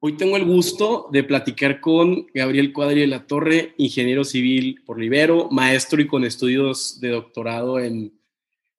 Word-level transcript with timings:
Hoy 0.00 0.16
tengo 0.16 0.36
el 0.36 0.44
gusto 0.44 1.08
de 1.10 1.24
platicar 1.24 1.80
con 1.80 2.28
Gabriel 2.32 2.72
Cuadri 2.72 3.00
de 3.00 3.08
la 3.08 3.26
Torre, 3.26 3.74
ingeniero 3.78 4.22
civil 4.22 4.80
por 4.86 5.00
Libero, 5.00 5.48
maestro 5.50 6.00
y 6.00 6.06
con 6.06 6.24
estudios 6.24 7.00
de 7.00 7.08
doctorado 7.08 7.80
en, 7.80 8.16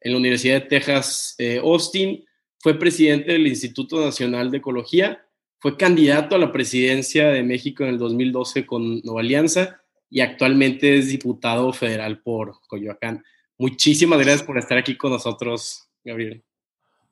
la 0.01 0.15
Universidad 0.15 0.61
de 0.61 0.67
Texas, 0.67 1.35
eh, 1.37 1.59
Austin. 1.61 2.23
Fue 2.59 2.79
presidente 2.79 3.33
del 3.33 3.47
Instituto 3.47 3.99
Nacional 3.99 4.49
de 4.49 4.59
Ecología, 4.59 5.25
fue 5.59 5.75
candidato 5.75 6.35
a 6.35 6.39
la 6.39 6.53
presidencia 6.53 7.27
de 7.27 7.43
México 7.43 7.83
en 7.83 7.89
el 7.89 7.97
2012 7.97 8.65
con 8.65 9.01
Nueva 9.01 9.19
Alianza 9.19 9.81
y 10.09 10.21
actualmente 10.21 10.97
es 10.97 11.09
diputado 11.09 11.73
federal 11.73 12.21
por 12.21 12.61
Coyoacán. 12.65 13.25
Muchísimas 13.57 14.19
gracias 14.19 14.43
por 14.43 14.57
estar 14.57 14.77
aquí 14.77 14.95
con 14.95 15.11
nosotros, 15.11 15.89
Gabriel. 16.01 16.45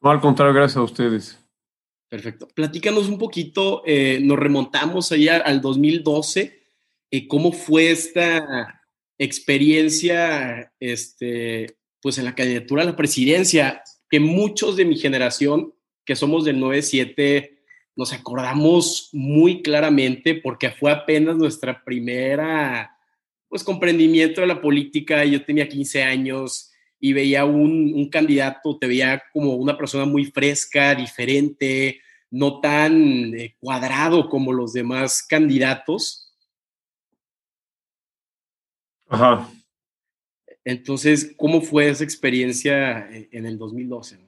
No, 0.01 0.11
al 0.11 0.21
contrario, 0.21 0.53
gracias 0.53 0.77
a 0.77 0.83
ustedes. 0.83 1.46
Perfecto. 2.09 2.47
Platícanos 2.53 3.09
un 3.09 3.17
poquito, 3.17 3.83
eh, 3.85 4.19
nos 4.21 4.39
remontamos 4.39 5.11
allá 5.11 5.37
al 5.37 5.59
2012, 5.59 6.63
eh, 7.11 7.27
¿cómo 7.27 7.51
fue 7.51 7.91
esta 7.91 8.81
experiencia 9.17 10.73
este, 10.79 11.77
pues 12.01 12.17
en 12.17 12.25
la 12.25 12.35
candidatura 12.35 12.83
a 12.83 12.85
la 12.85 12.95
presidencia? 12.95 13.81
Que 14.09 14.21
muchos 14.21 14.77
de 14.77 14.85
mi 14.85 14.97
generación, 14.97 15.73
que 16.05 16.15
somos 16.15 16.45
del 16.45 16.57
9-7, 16.57 17.57
nos 17.97 18.13
acordamos 18.13 19.09
muy 19.11 19.61
claramente 19.61 20.35
porque 20.35 20.69
fue 20.69 20.91
apenas 20.91 21.35
nuestra 21.35 21.83
primera 21.83 22.93
pues 23.49 23.63
comprendimiento 23.63 24.41
de 24.41 24.47
la 24.47 24.61
política. 24.61 25.25
Yo 25.25 25.43
tenía 25.43 25.67
15 25.67 26.03
años 26.03 26.71
y 26.99 27.13
veía 27.13 27.45
un, 27.45 27.93
un, 27.93 28.09
candidato, 28.09 28.77
te 28.77 28.87
veía 28.87 29.21
como 29.31 29.55
una 29.55 29.77
persona 29.77 30.05
muy 30.05 30.25
fresca, 30.25 30.95
diferente, 30.95 32.01
no 32.31 32.59
tan 32.59 33.33
eh, 33.35 33.55
cuadrado 33.59 34.29
como 34.29 34.51
los 34.51 34.73
demás 34.73 35.25
candidatos. 35.27 36.35
Ajá. 39.07 39.49
Entonces, 40.65 41.33
¿cómo 41.37 41.61
fue 41.61 41.89
esa 41.89 42.03
experiencia 42.03 43.09
eh, 43.11 43.29
en 43.31 43.45
el 43.45 43.57
2012? 43.57 44.19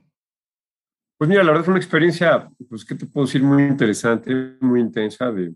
Pues 1.17 1.29
mira, 1.29 1.43
la 1.43 1.51
verdad 1.51 1.65
fue 1.65 1.73
una 1.73 1.81
experiencia, 1.81 2.49
pues, 2.69 2.85
¿qué 2.85 2.95
te 2.95 3.05
puedo 3.05 3.25
decir? 3.25 3.43
Muy 3.43 3.63
interesante, 3.63 4.55
muy 4.61 4.79
intensa 4.79 5.31
de, 5.31 5.53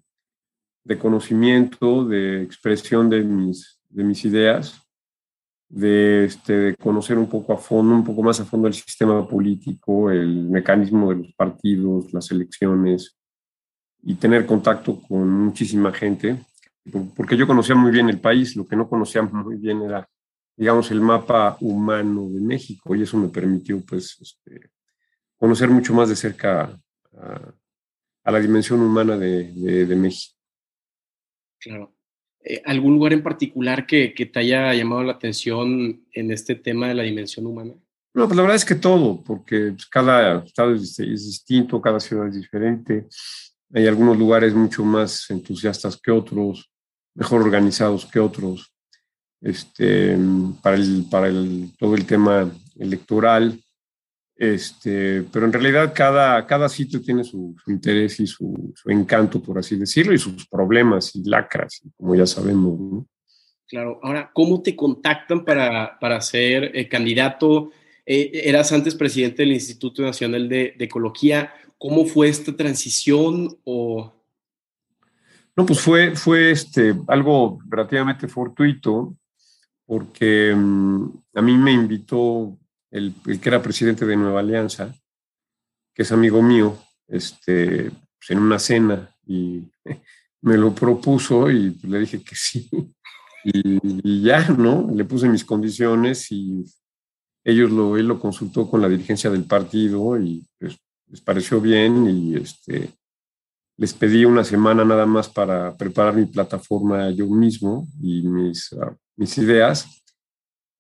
de 0.84 1.00
conocimiento, 1.00 2.04
de 2.04 2.44
expresión 2.44 3.10
de 3.10 3.24
mis, 3.24 3.80
de 3.88 4.04
mis 4.04 4.26
ideas 4.26 4.83
de, 5.74 6.26
este, 6.26 6.76
conocer 6.76 7.18
un 7.18 7.28
poco 7.28 7.52
a 7.54 7.58
fondo, 7.58 7.96
un 7.96 8.04
poco 8.04 8.22
más 8.22 8.40
a 8.40 8.46
fondo 8.46 8.68
el 8.68 8.76
sistema 8.76 9.28
político, 9.28 10.12
el 10.12 10.48
mecanismo 10.50 11.10
de 11.10 11.16
los 11.24 11.34
partidos, 11.34 12.14
las 12.14 12.30
elecciones 12.30 13.18
y 14.04 14.16
tener 14.16 14.46
contacto 14.46 15.02
con 15.02 15.28
muchísima 15.28 15.92
gente, 15.92 16.46
porque 17.16 17.36
yo 17.36 17.48
conocía 17.48 17.76
muy 17.76 17.92
bien 17.92 18.08
el 18.10 18.20
país, 18.20 18.56
lo 18.56 18.68
que 18.68 18.76
no 18.76 18.88
conocía 18.88 19.24
muy 19.24 19.56
bien 19.56 19.82
era, 19.82 20.08
digamos, 20.56 20.92
el 20.92 21.02
mapa 21.02 21.58
humano 21.60 22.30
de 22.30 22.40
México 22.40 22.96
y 22.96 23.02
eso 23.02 23.18
me 23.18 23.30
permitió, 23.30 23.82
pues, 23.84 24.18
este, 24.22 24.70
conocer 25.38 25.70
mucho 25.70 25.94
más 25.96 26.08
de 26.08 26.16
cerca 26.16 26.80
a, 27.18 27.54
a 28.24 28.32
la 28.32 28.40
dimensión 28.40 28.80
humana 28.82 29.18
de, 29.18 29.52
de, 29.54 29.86
de 29.88 29.96
México. 29.96 30.38
Claro. 31.60 31.96
Eh, 32.44 32.62
¿Algún 32.66 32.94
lugar 32.94 33.14
en 33.14 33.24
particular 33.24 33.86
que, 33.86 34.14
que, 34.14 34.26
te 34.26 34.40
haya 34.40 34.74
llamado 34.74 35.04
la 35.04 35.14
atención 35.14 36.04
en 36.12 36.32
este 36.32 36.56
tema 36.56 36.88
de 36.88 36.96
la 36.96 37.04
dimensión 37.04 37.46
humana? 37.46 37.74
No, 38.14 38.28
pues 38.28 38.36
la 38.36 38.44
verdad 38.44 38.58
es 38.58 38.66
que 38.66 38.76
todo, 38.76 39.24
porque 39.24 39.72
pues, 39.72 39.86
cada 39.88 40.44
estado 40.44 40.74
es, 40.74 41.00
es, 41.00 41.26
distinto, 41.26 41.82
cada 41.82 42.00
ciudad 42.00 42.28
es 42.28 42.36
diferente. 42.36 43.08
Hay 43.74 43.88
algunos 43.88 44.18
lugares 44.18 44.54
mucho 44.54 44.84
más 44.84 45.30
entusiastas 45.30 46.00
que 46.00 46.12
otros, 46.12 46.70
mejor 47.16 47.42
organizados 47.42 48.06
que 48.06 48.20
otros. 48.20 48.72
Este, 49.42 50.18
para 50.62 50.78
el, 50.78 51.06
para 51.10 51.28
el, 51.28 51.72
todo 51.78 51.96
el 51.96 52.06
tema 52.06 52.50
electoral, 52.78 53.60
este, 54.36 55.24
pero 55.32 55.46
en 55.46 55.54
realidad 55.54 55.94
cada, 55.96 56.46
cada 56.48 56.68
sitio 56.68 57.02
tiene 57.02 57.24
su, 57.24 57.56
su 57.64 57.72
interés 57.72 58.20
y 58.20 58.28
su, 58.28 58.74
su, 58.76 58.90
encanto, 58.90 59.42
por 59.42 59.60
así 59.60 59.76
decirlo, 59.76 60.14
y 60.14 60.18
sus 60.18 60.48
problemas 60.48 61.16
y 61.16 61.24
lacras, 61.24 61.82
como 61.96 62.16
ya 62.16 62.26
sabemos. 62.26 62.80
¿no? 62.80 63.08
Claro, 63.68 64.00
ahora, 64.04 64.32
¿cómo 64.34 64.62
te 64.62 64.76
contactan 64.76 65.46
para, 65.46 65.98
para 66.00 66.20
ser 66.22 66.76
eh, 66.76 66.88
candidato? 66.88 67.72
Eh, 68.06 68.42
eras 68.46 68.72
antes 68.72 68.96
presidente 68.96 69.44
del 69.44 69.54
Instituto 69.54 70.02
Nacional 70.02 70.50
de, 70.50 70.76
de, 70.78 70.86
Ecología. 70.86 71.54
¿Cómo 71.78 72.06
fue 72.06 72.28
esta 72.28 72.56
transición? 72.56 73.58
O... 73.64 74.14
No, 75.56 75.66
pues 75.66 75.80
fue, 75.80 76.16
fue 76.16 76.52
este, 76.52 76.94
algo 77.08 77.60
relativamente 77.68 78.28
fortuito, 78.28 79.16
porque 79.86 80.54
um, 80.54 81.12
a 81.34 81.42
mí 81.42 81.58
me 81.58 81.72
invitó 81.72 82.58
el, 82.94 83.14
que 83.42 83.50
era 83.50 83.62
presidente 83.62 84.06
de 84.06 84.16
Nueva 84.16 84.40
Alianza, 84.40 84.94
que 85.94 86.04
es 86.04 86.12
amigo 86.12 86.42
mío, 86.42 86.78
este, 87.08 87.90
pues 87.90 88.30
en 88.30 88.40
una 88.40 88.60
cena 88.60 89.14
y 89.26 89.64
me 90.42 90.58
lo 90.58 90.74
propuso 90.74 91.50
y 91.50 91.76
le 91.84 92.00
dije 92.00 92.24
que 92.24 92.36
sí. 92.36 92.70
Y, 93.46 94.24
ya, 94.24 94.48
¿no? 94.52 94.90
Le 94.96 95.04
puse 95.04 95.28
mis 95.28 95.44
condiciones 95.44 96.32
y 96.32 96.64
ellos 97.44 97.72
lo, 97.72 97.98
él 97.98 98.08
lo 98.08 98.18
consultó 98.18 98.70
con 98.70 98.82
la 98.82 98.88
dirigencia 98.88 99.30
del 99.30 99.44
partido 99.44 100.18
y 100.18 100.48
pues, 100.58 100.78
les 101.08 101.20
pareció 101.20 101.60
bien 101.60 102.08
y 102.08 102.38
este, 102.38 102.90
les 103.76 103.94
pedí 103.94 104.24
una 104.24 104.46
semana 104.46 104.86
nada 104.86 105.06
más 105.06 105.28
para 105.28 105.76
preparar 105.76 106.16
mi 106.16 106.26
plataforma 106.26 107.12
yo 107.12 107.28
mismo 107.28 107.86
y 108.02 108.22
mis, 108.22 108.72
uh, 108.72 108.96
mis 109.18 109.38
ideas 109.38 110.03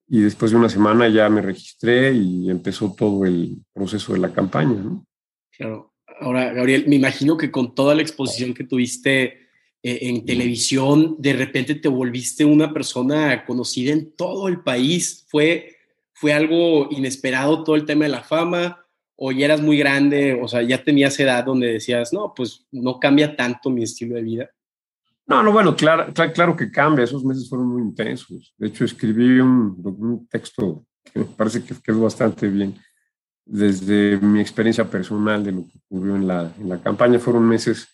y 0.08 0.22
después 0.22 0.52
de 0.52 0.58
una 0.58 0.70
semana 0.70 1.08
ya 1.10 1.30
me 1.30 1.42
registré 1.42 2.14
y 2.14 2.50
empezó 2.50 2.94
todo 2.98 3.26
el 3.26 3.58
proceso 3.74 4.14
de 4.14 4.20
la 4.20 4.34
campaña. 4.34 4.76
¿no? 4.76 5.06
Claro. 5.52 5.94
Ahora, 6.20 6.54
Gabriel, 6.54 6.86
me 6.88 6.96
imagino 6.96 7.38
que 7.38 7.52
con 7.52 7.74
toda 7.74 7.96
la 7.96 8.02
exposición 8.02 8.54
que 8.54 8.64
tuviste 8.64 9.24
eh, 9.82 10.00
en 10.02 10.26
televisión, 10.26 11.16
de 11.20 11.34
repente 11.34 11.76
te 11.76 11.88
volviste 11.88 12.46
una 12.46 12.74
persona 12.74 13.46
conocida 13.46 13.92
en 13.92 14.12
todo 14.12 14.48
el 14.48 14.62
país. 14.62 15.26
¿Fue, 15.30 15.76
¿Fue 16.14 16.34
algo 16.34 16.90
inesperado 16.92 17.64
todo 17.64 17.76
el 17.76 17.86
tema 17.86 18.06
de 18.06 18.12
la 18.12 18.24
fama? 18.24 18.86
¿O 19.16 19.32
ya 19.32 19.46
eras 19.46 19.62
muy 19.62 19.78
grande? 19.78 20.40
O 20.42 20.48
sea, 20.48 20.62
ya 20.62 20.84
tenías 20.84 21.20
edad 21.20 21.44
donde 21.44 21.74
decías, 21.74 22.14
no, 22.14 22.34
pues 22.36 22.66
no 22.72 23.00
cambia 23.00 23.36
tanto 23.36 23.70
mi 23.70 23.84
estilo 23.84 24.16
de 24.16 24.22
vida. 24.22 24.50
No, 25.26 25.42
no, 25.42 25.52
bueno, 25.52 25.76
claro, 25.76 26.14
claro, 26.14 26.34
claro, 26.34 26.56
que 26.56 26.70
cambia. 26.70 27.06
Esos 27.06 27.24
meses 27.24 27.48
fueron 27.50 27.68
muy 27.68 27.82
intensos. 27.82 28.54
De 28.58 28.68
hecho, 28.68 28.84
escribí 28.84 29.40
un, 29.40 29.82
un 29.84 30.28
texto 30.28 30.86
que 31.12 31.20
me 31.20 31.26
parece 31.26 31.64
que 31.64 31.76
quedó 31.82 32.02
bastante 32.02 32.48
bien 32.48 32.76
desde 33.46 34.18
mi 34.20 34.40
experiencia 34.40 34.90
personal 34.90 35.44
de 35.44 35.52
lo 35.52 35.64
que 35.68 35.80
ocurrió 35.86 36.16
en 36.16 36.28
la, 36.28 36.52
en 36.60 36.70
la 36.70 36.82
campaña. 36.82 37.20
Fueron 37.20 37.48
meses 37.48 37.88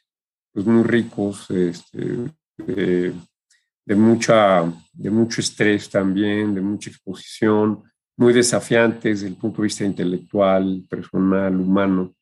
pues, 0.54 0.66
muy 0.66 0.84
ricos, 0.84 1.50
este, 1.50 2.32
de, 2.58 3.96
mucha, 3.96 4.64
de 4.94 5.10
mucho 5.10 5.42
estrés 5.42 5.90
también, 5.90 6.54
de 6.54 6.62
mucha 6.62 6.90
exposición, 6.90 7.84
muy 8.18 8.34
desafiantes 8.34 9.22
desde 9.22 9.28
el 9.28 9.36
punto 9.36 9.62
de 9.62 9.68
vista 9.68 9.86
intelectual, 9.86 10.84
personal, 10.90 11.56
humano. 11.56 12.14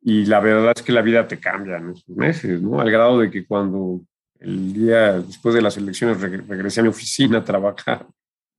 Y 0.00 0.24
la 0.26 0.40
verdad 0.40 0.72
es 0.76 0.82
que 0.82 0.92
la 0.92 1.02
vida 1.02 1.26
te 1.26 1.38
cambia 1.38 1.76
en 1.76 1.90
esos 1.90 2.08
meses, 2.08 2.62
¿no? 2.62 2.80
Al 2.80 2.90
grado 2.90 3.18
de 3.18 3.30
que 3.30 3.44
cuando 3.46 4.00
el 4.40 4.72
día 4.72 5.20
después 5.20 5.54
de 5.54 5.62
las 5.62 5.76
elecciones 5.76 6.20
regresé 6.20 6.80
a 6.80 6.82
mi 6.84 6.88
oficina 6.88 7.38
a 7.38 7.44
trabajar. 7.44 8.06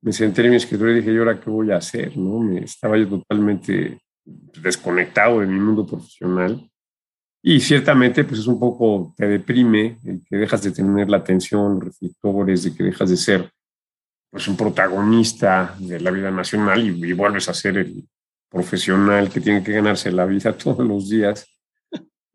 Me 0.01 0.13
senté 0.13 0.43
en 0.43 0.51
mi 0.51 0.55
escritorio 0.55 0.93
y 0.93 0.99
dije, 0.99 1.13
¿y 1.13 1.17
ahora 1.17 1.39
qué 1.39 1.49
voy 1.49 1.71
a 1.71 1.77
hacer? 1.77 2.15
¿no? 2.17 2.39
Me 2.39 2.59
estaba 2.63 2.97
yo 2.97 3.07
totalmente 3.07 3.99
desconectado 4.25 5.39
de 5.39 5.47
mi 5.47 5.59
mundo 5.59 5.85
profesional. 5.85 6.69
Y 7.41 7.59
ciertamente, 7.61 8.25
pues 8.25 8.41
es 8.41 8.47
un 8.47 8.59
poco, 8.59 9.13
te 9.15 9.27
deprime 9.27 9.97
el 10.03 10.21
que 10.25 10.35
dejas 10.35 10.61
de 10.61 10.71
tener 10.71 11.09
la 11.09 11.17
atención, 11.17 11.75
los 11.75 11.85
reflectores, 11.85 12.63
de 12.63 12.75
que 12.75 12.83
dejas 12.83 13.09
de 13.09 13.17
ser 13.17 13.49
pues, 14.29 14.47
un 14.47 14.57
protagonista 14.57 15.75
de 15.79 16.01
la 16.01 16.11
vida 16.11 16.31
nacional 16.31 16.85
y, 16.85 17.09
y 17.09 17.13
vuelves 17.13 17.47
a 17.47 17.53
ser 17.53 17.77
el 17.77 18.07
profesional 18.49 19.29
que 19.29 19.39
tiene 19.39 19.63
que 19.63 19.71
ganarse 19.71 20.11
la 20.11 20.25
vida 20.25 20.53
todos 20.57 20.85
los 20.85 21.09
días 21.09 21.47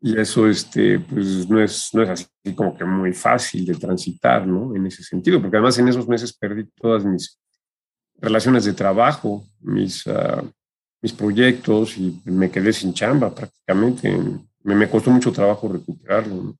y 0.05 0.19
eso 0.19 0.47
este, 0.47 0.99
pues, 0.99 1.49
no, 1.49 1.59
es, 1.59 1.89
no 1.91 2.03
es 2.03 2.09
así 2.09 2.27
como 2.53 2.77
que 2.77 2.85
muy 2.85 3.11
fácil 3.11 3.65
de 3.65 3.73
transitar, 3.73 4.45
¿no? 4.45 4.75
En 4.75 4.85
ese 4.85 5.01
sentido, 5.01 5.41
porque 5.41 5.57
además 5.57 5.79
en 5.79 5.87
esos 5.87 6.07
meses 6.07 6.31
perdí 6.31 6.63
todas 6.79 7.03
mis 7.03 7.39
relaciones 8.17 8.65
de 8.65 8.73
trabajo, 8.73 9.47
mis, 9.61 10.05
uh, 10.05 10.47
mis 11.01 11.11
proyectos 11.11 11.97
y 11.97 12.21
me 12.25 12.51
quedé 12.51 12.71
sin 12.71 12.93
chamba 12.93 13.33
prácticamente. 13.33 14.15
Me, 14.61 14.75
me 14.75 14.87
costó 14.87 15.09
mucho 15.09 15.31
trabajo 15.31 15.69
recuperarlo. 15.69 16.55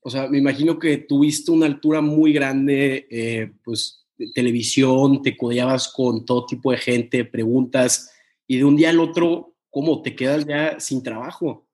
O 0.00 0.08
sea, 0.08 0.28
me 0.28 0.38
imagino 0.38 0.78
que 0.78 0.98
tuviste 0.98 1.50
una 1.50 1.66
altura 1.66 2.00
muy 2.00 2.32
grande, 2.32 3.08
eh, 3.10 3.52
pues, 3.64 4.06
de 4.16 4.30
televisión, 4.32 5.20
te 5.20 5.36
codeabas 5.36 5.88
con 5.88 6.24
todo 6.24 6.46
tipo 6.46 6.70
de 6.70 6.78
gente, 6.78 7.24
preguntas, 7.24 8.12
y 8.46 8.58
de 8.58 8.64
un 8.64 8.76
día 8.76 8.90
al 8.90 9.00
otro, 9.00 9.56
¿cómo 9.68 10.00
te 10.00 10.14
quedas 10.14 10.46
ya 10.46 10.78
sin 10.78 11.02
trabajo? 11.02 11.66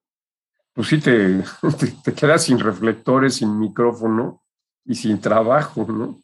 Pues 0.77 0.89
sí 0.89 0.99
te, 1.01 1.41
te, 2.03 2.13
quedas 2.13 2.43
sin 2.43 2.59
reflectores, 2.59 3.35
sin 3.35 3.57
micrófono 3.59 4.43
y 4.85 4.93
sin 4.93 5.19
trabajo, 5.19 5.87
¿no? 5.89 6.21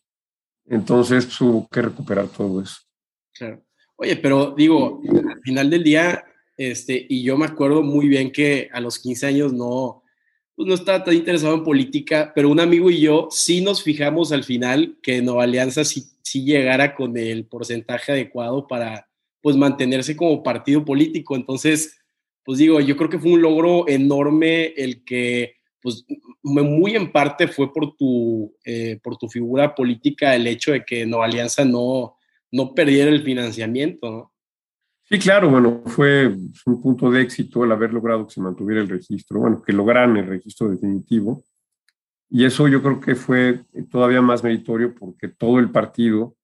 Entonces 0.68 1.26
pues, 1.26 1.42
hubo 1.42 1.68
que 1.68 1.82
recuperar 1.82 2.28
todo 2.28 2.62
eso. 2.62 2.78
Claro. 3.34 3.66
Oye, 3.96 4.16
pero 4.16 4.54
digo, 4.56 5.02
al 5.10 5.42
final 5.42 5.72
del 5.72 5.84
día, 5.84 6.24
este, 6.56 7.04
y 7.10 7.24
yo 7.24 7.36
me 7.36 7.48
acuerdo 7.48 7.82
muy 7.82 8.08
bien 8.08 8.32
que 8.32 8.70
a 8.72 8.80
los 8.80 9.00
15 9.00 9.26
años 9.26 9.54
no, 9.54 10.04
pues 10.56 10.68
no 10.68 10.76
estaba 10.76 11.04
tan 11.04 11.16
interesado 11.16 11.56
en 11.56 11.64
política, 11.64 12.32
pero 12.36 12.50
un 12.50 12.60
amigo 12.60 12.92
y 12.92 13.02
yo 13.02 13.30
sí 13.32 13.60
nos 13.62 13.82
fijamos 13.82 14.32
al 14.32 14.44
final 14.44 15.00
que 15.02 15.24
Nueva 15.24 15.46
Alianza 15.46 15.84
sí, 15.84 16.12
sí 16.22 16.46
llegara 16.46 16.94
con 16.94 17.18
el 17.18 17.48
porcentaje 17.48 18.12
adecuado 18.12 18.68
para 18.68 19.10
pues 19.42 19.58
mantenerse 19.58 20.16
como 20.16 20.44
partido 20.44 20.86
político. 20.86 21.36
Entonces, 21.36 22.03
pues 22.44 22.60
digo, 22.60 22.80
yo 22.80 22.98
creo 22.98 23.10
que 23.10 23.20
fue 23.20 23.34
un 23.34 23.42
logro 23.42 23.88
enorme 23.88 24.74
el 24.76 25.04
que, 25.04 25.56
pues 25.82 26.06
muy 26.42 26.96
en 26.96 27.12
parte 27.12 27.48
fue 27.48 27.72
por 27.72 27.96
tu, 27.96 28.54
eh, 28.66 29.00
por 29.04 29.18
tu 29.18 29.28
figura 29.28 29.74
política 29.76 30.36
el 30.36 30.48
hecho 30.48 30.72
de 30.72 30.84
que 30.84 31.06
Nueva 31.06 31.26
Alianza 31.26 31.64
no, 31.64 32.16
no 32.52 32.74
perdiera 32.74 33.10
el 33.10 33.24
financiamiento. 33.24 34.32
Sí, 35.04 35.20
claro, 35.20 35.50
bueno, 35.50 35.84
fue 35.86 36.28
un 36.66 36.82
punto 36.82 37.12
de 37.12 37.22
éxito 37.22 37.64
el 37.64 37.72
haber 37.72 37.94
logrado 37.94 38.26
que 38.26 38.34
se 38.34 38.42
mantuviera 38.42 38.82
el 38.82 38.90
registro, 38.90 39.42
bueno, 39.42 39.62
que 39.62 39.74
lograran 39.74 40.16
el 40.18 40.28
registro 40.28 40.70
definitivo. 40.70 41.44
Y 42.30 42.46
eso 42.46 42.68
yo 42.68 42.82
creo 42.82 43.00
que 43.00 43.16
fue 43.16 43.62
todavía 43.92 44.22
más 44.22 44.44
meritorio 44.44 44.96
porque 44.96 45.28
todo 45.28 45.60
el 45.60 45.70
partido, 45.70 46.36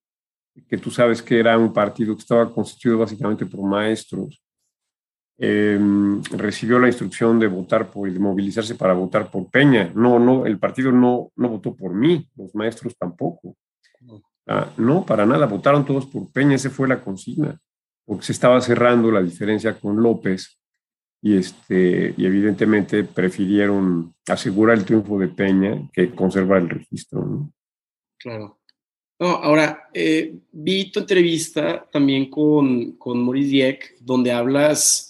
que 0.68 0.78
tú 0.78 0.92
sabes 0.92 1.22
que 1.22 1.40
era 1.40 1.58
un 1.58 1.74
partido 1.74 2.16
que 2.16 2.22
estaba 2.22 2.54
constituido 2.54 3.00
básicamente 3.00 3.46
por 3.46 3.62
maestros, 3.68 4.42
em, 5.40 6.22
recibió 6.24 6.80
la 6.80 6.88
instrucción 6.88 7.40
de 7.40 7.48
votar 7.48 7.90
por, 7.90 8.12
de 8.12 8.20
movilizarse 8.20 8.76
para 8.76 8.94
votar 8.94 9.32
por 9.32 9.50
Peña. 9.50 9.92
No, 9.96 10.20
no, 10.20 10.46
el 10.46 10.60
partido 10.60 10.92
no, 10.92 11.32
no 11.36 11.50
votó 11.50 11.76
por 11.76 11.94
mí, 11.94 12.28
los 12.36 12.54
maestros 12.54 12.96
tampoco. 12.98 13.56
Ah, 14.48 14.72
no, 14.78 15.06
para 15.06 15.26
nada, 15.26 15.46
votaron 15.46 15.86
todos 15.86 16.06
por 16.06 16.32
Peña, 16.32 16.56
esa 16.56 16.70
fue 16.70 16.88
la 16.88 17.02
consigna 17.02 17.60
porque 18.10 18.26
se 18.26 18.32
estaba 18.32 18.60
cerrando 18.60 19.12
la 19.12 19.22
diferencia 19.22 19.80
con 19.80 20.02
López 20.02 20.60
y, 21.22 21.38
este, 21.38 22.16
y 22.18 22.26
evidentemente 22.26 23.04
prefirieron 23.04 24.16
asegurar 24.28 24.80
el 24.80 24.84
triunfo 24.84 25.20
de 25.20 25.28
Peña 25.28 25.88
que 25.94 26.10
conservar 26.16 26.64
el 26.64 26.70
registro. 26.72 27.52
Claro. 28.18 28.62
No, 29.20 29.28
ahora, 29.28 29.90
eh, 29.94 30.40
vi 30.52 30.92
tu 30.92 31.02
entrevista 31.02 31.88
también 31.92 32.32
con, 32.32 32.94
con 32.94 33.24
Maurice 33.24 33.50
Dieck, 33.50 33.96
donde 34.00 34.32
hablas 34.32 35.09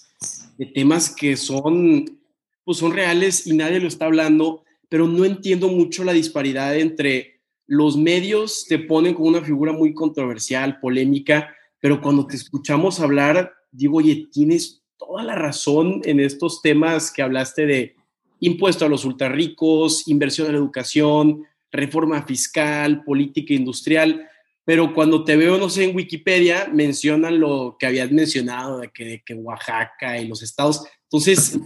de 0.59 0.65
temas 0.65 1.09
que 1.15 1.37
son, 1.37 2.19
pues 2.65 2.77
son 2.79 2.91
reales 2.91 3.47
y 3.47 3.53
nadie 3.53 3.79
lo 3.79 3.87
está 3.87 4.05
hablando, 4.05 4.65
pero 4.89 5.07
no 5.07 5.23
entiendo 5.23 5.69
mucho 5.69 6.03
la 6.03 6.11
disparidad 6.11 6.77
entre 6.77 7.39
los 7.65 7.95
medios 7.95 8.65
te 8.67 8.77
ponen 8.77 9.13
como 9.13 9.29
una 9.29 9.41
figura 9.41 9.71
muy 9.71 9.93
controversial, 9.93 10.79
polémica, 10.81 11.55
pero 11.79 12.01
cuando 12.01 12.27
te 12.27 12.35
escuchamos 12.35 12.99
hablar, 12.99 13.53
digo, 13.71 13.99
oye, 13.99 14.27
tienes 14.33 14.81
toda 14.97 15.23
la 15.23 15.35
razón 15.35 16.01
en 16.03 16.19
estos 16.19 16.61
temas 16.61 17.09
que 17.09 17.21
hablaste 17.21 17.65
de 17.65 17.95
impuesto 18.41 18.85
a 18.85 18.89
los 18.89 19.05
ultrarricos, 19.05 20.09
inversión 20.09 20.49
en 20.49 20.55
educación, 20.55 21.45
reforma 21.71 22.23
fiscal, 22.23 23.03
política 23.05 23.53
industrial, 23.53 24.27
pero 24.69 24.93
cuando 24.93 25.23
te 25.23 25.35
veo, 25.35 25.57
no 25.57 25.67
sé, 25.67 25.85
en 25.85 25.95
Wikipedia, 25.95 26.69
mencionan 26.71 27.39
lo 27.39 27.75
que 27.79 27.87
habías 27.87 28.11
mencionado 28.11 28.77
de 28.77 28.91
que, 28.91 29.23
que 29.25 29.33
Oaxaca 29.33 30.19
y 30.21 30.27
los 30.27 30.43
estados. 30.43 30.83
Entonces, 31.05 31.57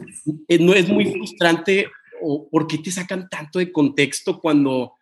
eh, 0.48 0.58
no 0.58 0.74
es 0.74 0.88
muy 0.88 1.12
frustrante 1.12 1.88
o 2.22 2.48
por 2.48 2.66
qué 2.66 2.78
te 2.78 2.92
sacan 2.92 3.28
tanto 3.28 3.60
de 3.60 3.74
contexto 3.74 4.40
cuando 4.40 4.94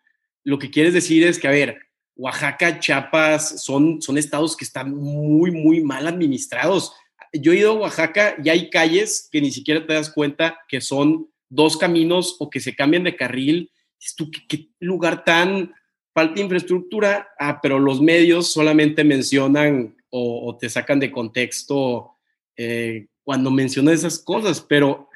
lo 0.42 0.58
que 0.58 0.68
quieres 0.68 0.94
decir 0.94 1.24
es 1.24 1.38
que, 1.38 1.46
a 1.46 1.52
ver, 1.52 1.78
Oaxaca, 2.16 2.80
Chiapas, 2.80 3.62
son, 3.62 4.02
son 4.02 4.18
estados 4.18 4.56
que 4.56 4.64
están 4.64 4.92
muy, 4.96 5.52
muy 5.52 5.84
mal 5.84 6.08
administrados. 6.08 6.94
Yo 7.32 7.52
he 7.52 7.58
ido 7.58 7.70
a 7.70 7.82
Oaxaca 7.82 8.34
y 8.42 8.48
hay 8.48 8.68
calles 8.68 9.28
que 9.30 9.40
ni 9.40 9.52
siquiera 9.52 9.86
te 9.86 9.94
das 9.94 10.10
cuenta 10.10 10.58
que 10.66 10.80
son 10.80 11.30
dos 11.48 11.76
caminos 11.76 12.34
o 12.40 12.50
que 12.50 12.58
se 12.58 12.74
cambian 12.74 13.04
de 13.04 13.14
carril. 13.14 13.70
¿Tú, 14.16 14.28
qué, 14.48 14.70
lugar 14.80 15.22
tan 15.22 15.72
falta 16.14 16.40
infraestructura? 16.40 17.28
Ah, 17.38 17.60
pero 17.62 17.78
los 17.78 18.00
medios 18.00 18.52
solamente 18.52 19.04
mencionan 19.04 19.96
o, 20.10 20.56
te 20.60 20.68
sacan 20.68 21.00
de 21.00 21.10
contexto 21.10 22.12
eh, 22.56 23.06
cuando 23.24 23.50
mencionan 23.50 23.94
esas 23.94 24.18
cosas, 24.18 24.60
pero 24.60 25.08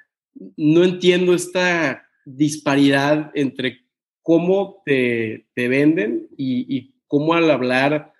no 0.56 0.84
entiendo 0.84 1.34
esta 1.34 2.06
disparidad 2.24 3.30
entre 3.34 3.86
cómo 4.22 4.82
te, 4.84 5.46
te 5.54 5.68
venden 5.68 6.28
y, 6.36 6.76
y, 6.76 6.94
cómo 7.06 7.34
al 7.34 7.48
hablar 7.50 8.12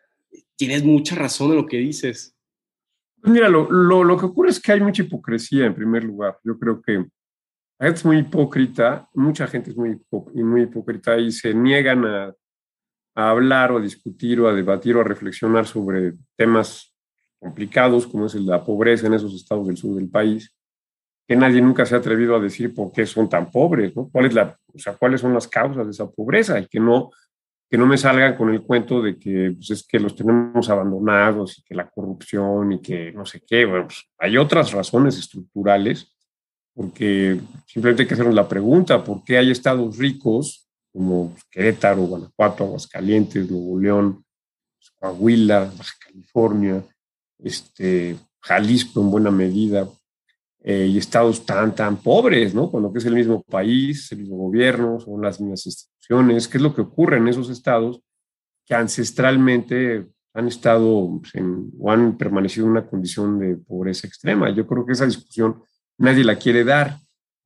tienes 0.55 0.85
mucha 0.85 1.17
razón 1.17 1.51
en 1.51 1.57
lo 1.57 1.67
que 1.67 1.79
dices. 1.79 2.37
Pues 3.21 3.33
mira, 3.33 3.49
lo, 3.49 3.69
lo, 3.71 4.05
lo, 4.05 4.17
que 4.17 4.27
ocurre 4.27 4.51
es 4.51 4.61
que 4.61 4.71
hay 4.71 4.81
mucha 4.81 5.03
hipocresía 5.03 5.67
en 5.67 5.75
primer 5.75 6.05
lugar. 6.05 6.39
Yo 6.45 6.57
creo 6.57 6.81
que 6.81 7.05
es 7.81 8.05
muy 8.05 8.19
hipócrita, 8.19 9.09
mucha 9.15 9.47
gente 9.49 9.71
es 9.71 9.77
muy, 9.77 10.01
muy 10.35 10.63
hipócrita 10.63 11.19
y 11.19 11.33
se 11.33 11.53
niegan 11.53 12.05
a, 12.05 12.35
a 13.17 13.31
hablar 13.31 13.73
o 13.73 13.79
a 13.79 13.81
discutir 13.81 14.41
o 14.41 14.49
a 14.49 14.55
debatir 14.55 14.97
o 14.97 15.01
a 15.01 15.05
reflexionar 15.05 15.67
sobre 15.67 16.13
temas 16.37 16.95
complicados 17.41 18.07
como 18.07 18.27
es 18.27 18.35
la 18.37 18.65
pobreza 18.65 19.09
en 19.09 19.15
esos 19.15 19.35
estados 19.35 19.67
del 19.67 19.77
sur 19.77 19.97
del 19.97 20.09
país 20.09 20.53
que 21.27 21.37
nadie 21.37 21.61
nunca 21.61 21.85
se 21.85 21.95
ha 21.95 21.99
atrevido 21.99 22.37
a 22.37 22.41
decir 22.41 22.73
por 22.73 22.93
qué 22.93 23.05
son 23.05 23.29
tan 23.29 23.51
pobres, 23.51 23.95
¿no? 23.97 24.09
¿Cuál 24.11 24.27
es 24.27 24.35
la, 24.35 24.57
o 24.73 24.79
sea, 24.79 24.95
cuáles 24.95 25.21
son 25.21 25.35
las 25.35 25.49
causas 25.49 25.85
de 25.85 25.91
esa 25.91 26.09
pobreza 26.09 26.59
y 26.61 26.67
que 26.67 26.79
no, 26.79 27.11
que 27.69 27.77
no 27.77 27.87
me 27.87 27.99
salgan 27.99 28.37
con 28.37 28.51
el 28.51 28.63
cuento 28.63 29.03
de 29.03 29.19
que 29.19 29.53
pues, 29.57 29.71
es 29.71 29.87
que 29.87 29.99
los 29.99 30.15
tenemos 30.15 30.71
abandonados 30.71 31.59
y 31.59 31.63
que 31.63 31.75
la 31.75 31.91
corrupción 31.91 32.73
y 32.73 32.81
que 32.81 33.11
no 33.13 33.27
sé 33.27 33.43
qué. 33.45 33.67
Pues, 33.67 34.05
hay 34.19 34.37
otras 34.37 34.73
razones 34.73 35.19
estructurales, 35.19 36.15
porque 36.73 37.41
simplemente 37.67 38.03
hay 38.03 38.09
que 38.09 38.15
hacernos 38.15 38.35
la 38.35 38.49
pregunta, 38.49 39.03
¿por 39.03 39.25
qué 39.25 39.39
hay 39.39 39.51
estados 39.51 39.99
ricos 39.99 40.66
como 40.97 41.35
Querétaro, 41.51 42.07
Guanajuato, 42.07 42.65
Aguascalientes, 42.65 43.51
Nuevo 43.51 43.79
León, 43.79 44.25
Coahuila, 44.99 45.71
Baja 45.77 45.93
California, 46.01 46.83
este, 47.39 48.17
Jalisco 48.41 49.03
en 49.03 49.11
buena 49.11 49.31
medida, 49.31 49.87
eh, 50.65 50.87
y 50.87 50.97
estados 50.97 51.45
tan, 51.45 51.75
tan 51.75 51.99
pobres, 51.99 52.55
¿no? 52.55 52.71
Cuando 52.71 52.91
es 52.97 53.05
el 53.05 53.15
mismo 53.15 53.43
país, 53.43 54.11
el 54.11 54.21
mismo 54.21 54.37
gobierno, 54.39 54.99
son 54.99 55.21
las 55.21 55.39
mismas 55.39 55.67
instituciones. 55.67 56.49
¿Qué 56.49 56.57
es 56.57 56.63
lo 56.63 56.75
que 56.75 56.81
ocurre 56.81 57.19
en 57.19 57.29
esos 57.29 57.51
estados 57.51 58.01
que 58.65 58.75
ancestralmente 58.75 60.07
han 60.33 60.49
estado 60.49 61.21
pues, 61.21 61.35
o 61.79 61.91
han 61.91 62.17
permanecido 62.17 62.65
en 62.65 62.73
una 62.73 62.87
condición 62.87 63.39
de 63.39 63.57
pobreza 63.57 64.07
extrema? 64.07 64.49
Yo 64.49 64.67
creo 64.67 64.87
que 64.87 64.95
esa 64.95 65.05
discusión 65.05 65.63
nadie 65.99 66.25
la 66.25 66.37
quiere 66.37 66.65
dar. 66.65 66.97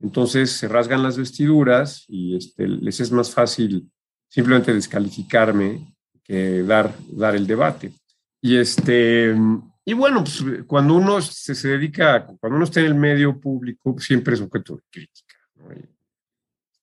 Entonces 0.01 0.51
se 0.53 0.69
rasgan 0.69 1.03
las 1.03 1.19
vestiduras 1.19 2.05
y 2.09 2.37
este, 2.37 2.67
les 2.67 3.01
es 3.01 3.13
más 3.13 3.31
fácil 3.33 3.91
simplemente 4.29 4.73
descalificarme 4.73 5.95
que 6.23 6.63
dar, 6.63 6.95
dar 7.13 7.37
el 7.37 7.47
debate. 7.47 7.93
Y 8.41 8.57
este, 8.57 9.35
y 9.85 9.93
bueno, 9.93 10.25
pues 10.25 10.45
cuando 10.67 10.95
uno 10.95 11.21
se, 11.21 11.55
se, 11.55 11.69
dedica, 11.69 12.27
cuando 12.39 12.57
uno 12.57 12.65
está 12.65 12.81
en 12.81 12.87
el 12.87 12.95
medio 12.95 13.39
público, 13.39 13.97
siempre 13.99 14.35
es 14.35 14.41
objeto 14.41 14.77
de 14.77 14.83
crítica. 14.91 15.35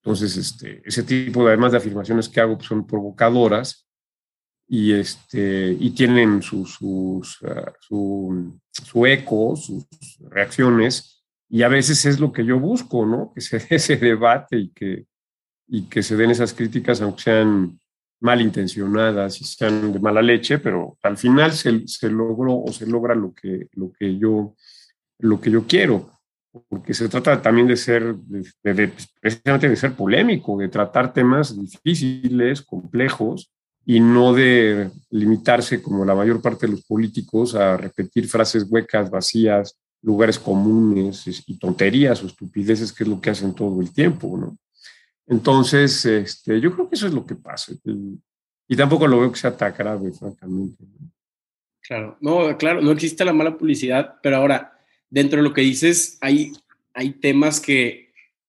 Entonces, 0.08 0.38
este, 0.38 0.82
ese 0.86 1.04
tipo, 1.04 1.44
de, 1.44 1.50
además 1.50 1.74
de 1.74 1.80
afirmaciones 1.80 2.30
que 2.30 2.40
hago, 2.40 2.58
pues, 2.58 2.68
son 2.68 2.88
provocadoras 2.88 3.88
y, 4.68 4.94
este, 4.94 5.76
y 5.80 5.90
tienen 5.92 6.42
su, 6.42 6.66
sus, 6.66 7.42
uh, 7.42 7.62
su, 7.80 8.60
su, 8.72 9.06
eco, 9.06 9.56
sus 9.56 9.86
reacciones, 10.30 11.17
y 11.50 11.64
a 11.64 11.68
veces 11.68 12.06
es 12.06 12.20
lo 12.20 12.32
que 12.32 12.46
yo 12.46 12.60
busco, 12.60 13.06
¿no? 13.06 13.32
Que 13.34 13.42
se 13.42 13.60
dé 13.60 13.68
ese 13.72 13.98
debate 13.98 14.58
y 14.58 14.70
que, 14.70 15.06
y 15.68 15.84
que 15.84 16.04
se 16.04 16.16
den 16.16 16.32
esas 16.32 16.54
críticas, 16.54 17.02
aunque 17.02 17.24
sean 17.24 17.80
malintencionadas 18.20 19.40
y 19.42 19.46
sean 19.46 19.94
de 19.94 20.00
mala 20.00 20.22
leche, 20.22 20.60
pero 20.60 20.98
al 21.04 21.18
final 21.18 21.52
se, 21.52 21.88
se, 21.88 22.10
logró 22.10 22.64
o 22.64 22.74
se 22.74 22.88
logra 22.88 23.14
lo 23.14 23.34
que, 23.34 23.68
lo, 23.74 23.92
que 23.92 24.18
yo, 24.18 24.56
lo 25.20 25.40
que 25.40 25.52
yo 25.52 25.66
quiero, 25.68 26.10
porque 26.68 26.94
se 26.94 27.10
trata 27.10 27.42
también 27.42 27.68
de 27.68 27.78
ser, 27.78 28.16
de, 28.16 28.92
precisamente 29.22 29.70
de 29.70 29.76
ser 29.76 29.94
polémico, 29.94 30.58
de 30.58 30.70
tratar 30.70 31.14
temas 31.14 31.56
difíciles, 31.56 32.62
complejos, 32.62 33.52
y 33.86 34.02
no 34.02 34.34
de 34.34 34.90
limitarse, 35.12 35.82
como 35.82 36.04
la 36.04 36.16
mayor 36.16 36.42
parte 36.42 36.66
de 36.66 36.74
los 36.74 36.84
políticos, 36.84 37.56
a 37.56 37.78
repetir 37.78 38.28
frases 38.28 38.66
huecas, 38.70 39.10
vacías, 39.10 39.80
lugares 40.08 40.40
comunes 40.40 41.28
y 41.46 41.60
tonterías 41.60 42.24
o 42.24 42.28
estupideces, 42.28 42.94
que 42.94 43.04
es 43.04 43.10
lo 43.10 43.20
que 43.20 43.30
hacen 43.30 43.54
todo 43.54 43.82
el 43.82 43.92
tiempo, 43.92 44.38
¿no? 44.38 44.58
Entonces, 45.28 46.06
este, 46.06 46.62
yo 46.62 46.74
creo 46.74 46.88
que 46.88 46.96
eso 46.96 47.08
es 47.08 47.14
lo 47.14 47.26
que 47.26 47.36
pasa. 47.36 47.74
Y, 48.70 48.76
tampoco 48.76 49.06
lo 49.06 49.20
veo 49.20 49.32
que 49.32 49.40
sea 49.40 49.56
tan 49.56 49.74
grave, 49.78 50.14
francamente. 50.14 50.82
Claro, 51.82 52.18
no, 52.22 52.58
claro, 52.58 52.82
no 52.82 52.92
existe 52.92 53.26
la 53.26 53.34
mala 53.34 53.58
publicidad, 53.58 54.16
pero 54.24 54.38
ahora, 54.38 54.80
dentro 55.10 55.38
de 55.38 55.44
lo 55.44 55.54
que 55.54 55.62
dices, 55.62 56.18
hay, 56.22 56.54
hay 56.94 57.12
temas 57.12 57.60
que 57.60 58.08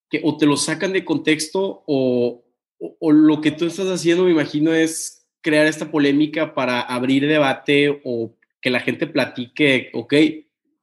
que 0.08 0.20
o 0.24 0.36
te 0.36 0.46
lo 0.46 0.56
sacan 0.56 0.92
de 0.92 1.04
contexto 1.04 1.84
o, 1.86 2.44
o, 2.78 3.12
lo 3.12 3.40
que 3.40 3.50
tú 3.50 3.66
estás 3.66 3.88
haciendo, 3.88 4.24
me 4.24 4.30
imagino, 4.30 4.72
es 4.72 5.26
crear 5.40 5.66
esta 5.66 5.90
polémica 5.90 6.54
para 6.54 6.80
abrir 6.80 7.26
debate 7.26 8.00
o 8.04 8.34
que 8.60 8.70
la 8.70 8.80
gente 8.80 9.06
platique, 9.06 9.90
ok, 9.92 10.14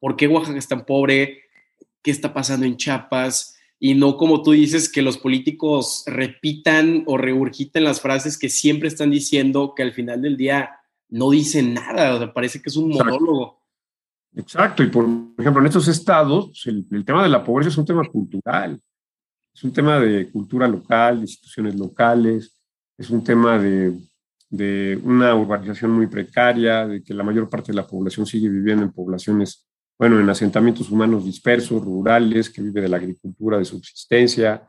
¿por 0.00 0.16
qué 0.16 0.28
Oaxaca 0.28 0.58
es 0.58 0.68
tan 0.68 0.84
pobre? 0.84 1.42
¿Qué 2.02 2.10
está 2.10 2.32
pasando 2.32 2.66
en 2.66 2.76
Chiapas? 2.76 3.56
Y 3.78 3.94
no 3.94 4.16
como 4.16 4.42
tú 4.42 4.52
dices, 4.52 4.90
que 4.90 5.02
los 5.02 5.18
políticos 5.18 6.04
repitan 6.06 7.04
o 7.06 7.18
regurgiten 7.18 7.84
las 7.84 8.00
frases 8.00 8.38
que 8.38 8.48
siempre 8.48 8.88
están 8.88 9.10
diciendo 9.10 9.74
que 9.76 9.82
al 9.82 9.92
final 9.92 10.22
del 10.22 10.36
día 10.36 10.70
no 11.08 11.30
dicen 11.30 11.74
nada, 11.74 12.14
o 12.14 12.18
sea, 12.18 12.32
parece 12.32 12.60
que 12.60 12.68
es 12.68 12.76
un 12.76 12.90
monólogo. 12.90 13.62
Exacto, 14.34 14.82
y 14.82 14.88
por 14.88 15.06
ejemplo, 15.38 15.60
en 15.60 15.66
estos 15.66 15.88
estados, 15.88 16.62
el, 16.66 16.86
el 16.90 17.04
tema 17.04 17.22
de 17.22 17.28
la 17.28 17.42
pobreza 17.42 17.70
es 17.70 17.78
un 17.78 17.86
tema 17.86 18.04
cultural, 18.04 18.80
es 19.54 19.64
un 19.64 19.72
tema 19.72 19.98
de 19.98 20.30
cultura 20.30 20.68
local, 20.68 21.16
de 21.16 21.22
instituciones 21.22 21.74
locales, 21.74 22.54
es 22.98 23.10
un 23.10 23.24
tema 23.24 23.58
de, 23.58 23.98
de 24.50 25.00
una 25.02 25.34
urbanización 25.34 25.92
muy 25.92 26.06
precaria, 26.06 26.86
de 26.86 27.02
que 27.02 27.14
la 27.14 27.22
mayor 27.22 27.48
parte 27.48 27.72
de 27.72 27.76
la 27.76 27.86
población 27.86 28.26
sigue 28.26 28.48
viviendo 28.48 28.84
en 28.84 28.92
poblaciones, 28.92 29.65
bueno, 29.98 30.20
en 30.20 30.28
asentamientos 30.28 30.90
humanos 30.90 31.24
dispersos, 31.24 31.82
rurales, 31.82 32.50
que 32.50 32.62
vive 32.62 32.82
de 32.82 32.88
la 32.88 32.98
agricultura 32.98 33.58
de 33.58 33.64
subsistencia, 33.64 34.66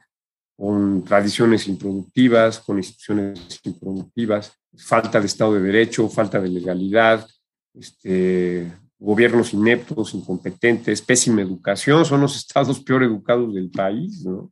con 0.56 1.04
tradiciones 1.04 1.68
improductivas, 1.68 2.60
con 2.60 2.78
instituciones 2.78 3.60
improductivas, 3.64 4.54
falta 4.76 5.20
de 5.20 5.28
Estado 5.28 5.54
de 5.54 5.62
Derecho, 5.62 6.10
falta 6.10 6.40
de 6.40 6.50
legalidad, 6.50 7.28
este, 7.74 8.72
gobiernos 8.98 9.54
ineptos, 9.54 10.14
incompetentes, 10.14 11.02
pésima 11.02 11.42
educación, 11.42 12.06
son 12.06 12.22
los 12.22 12.36
estados 12.38 12.80
peor 12.80 13.04
educados 13.04 13.54
del 13.54 13.70
país, 13.70 14.26
¿no? 14.26 14.52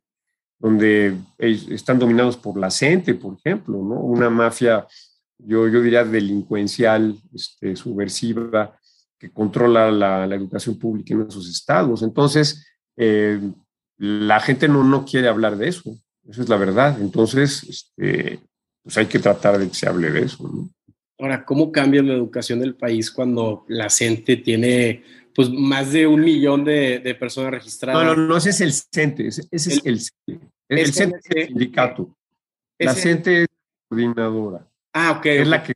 donde 0.58 1.14
están 1.38 1.98
dominados 1.98 2.36
por 2.36 2.58
la 2.58 2.70
gente, 2.70 3.14
por 3.14 3.34
ejemplo, 3.34 3.76
¿no? 3.76 4.00
una 4.00 4.30
mafia, 4.30 4.86
yo, 5.38 5.68
yo 5.68 5.82
diría 5.82 6.04
delincuencial, 6.04 7.14
este, 7.34 7.76
subversiva, 7.76 8.78
que 9.18 9.30
controla 9.30 9.90
la, 9.90 10.34
educación 10.34 10.78
pública 10.78 11.14
en 11.14 11.22
esos 11.22 11.48
estados. 11.48 12.02
Entonces, 12.02 12.66
eh, 12.96 13.40
la 13.98 14.40
gente 14.40 14.68
no, 14.68 14.84
no 14.84 15.04
quiere 15.04 15.28
hablar 15.28 15.56
de 15.56 15.68
eso, 15.68 15.96
esa 16.28 16.42
es 16.42 16.48
la 16.48 16.56
verdad. 16.56 17.00
Entonces, 17.00 17.64
este, 17.64 18.40
pues 18.82 18.96
hay 18.98 19.06
que 19.06 19.18
tratar 19.18 19.58
de 19.58 19.68
que 19.68 19.74
se 19.74 19.88
hable 19.88 20.10
de 20.10 20.22
eso. 20.22 20.48
¿no? 20.48 20.70
Ahora, 21.18 21.44
¿cómo 21.44 21.72
cambia 21.72 22.02
la 22.02 22.12
educación 22.12 22.60
del 22.60 22.74
país 22.74 23.10
cuando 23.10 23.64
la 23.68 23.88
gente 23.88 24.36
tiene 24.36 25.02
pues 25.34 25.50
más 25.50 25.92
de 25.92 26.06
un 26.06 26.20
millón 26.20 26.64
de, 26.64 27.16
personas 27.18 27.50
registradas? 27.50 28.04
No, 28.04 28.14
no, 28.14 28.26
no, 28.26 28.36
ese 28.36 28.50
es 28.50 28.60
el 28.60 28.72
CENTE, 28.72 29.28
ese, 29.28 29.42
es 29.50 29.66
el, 29.66 30.00
el, 30.26 30.40
el 30.68 30.92
CENTE 30.92 31.18
es 31.18 31.36
el 31.36 31.46
sindicato. 31.48 32.16
La 32.78 32.94
CENTE 32.94 33.42
es 33.42 33.48
coordinadora. 33.88 34.66
Ah, 34.92 35.12
ok. 35.12 35.26
Es 35.26 35.48
la 35.48 35.62
que, 35.62 35.72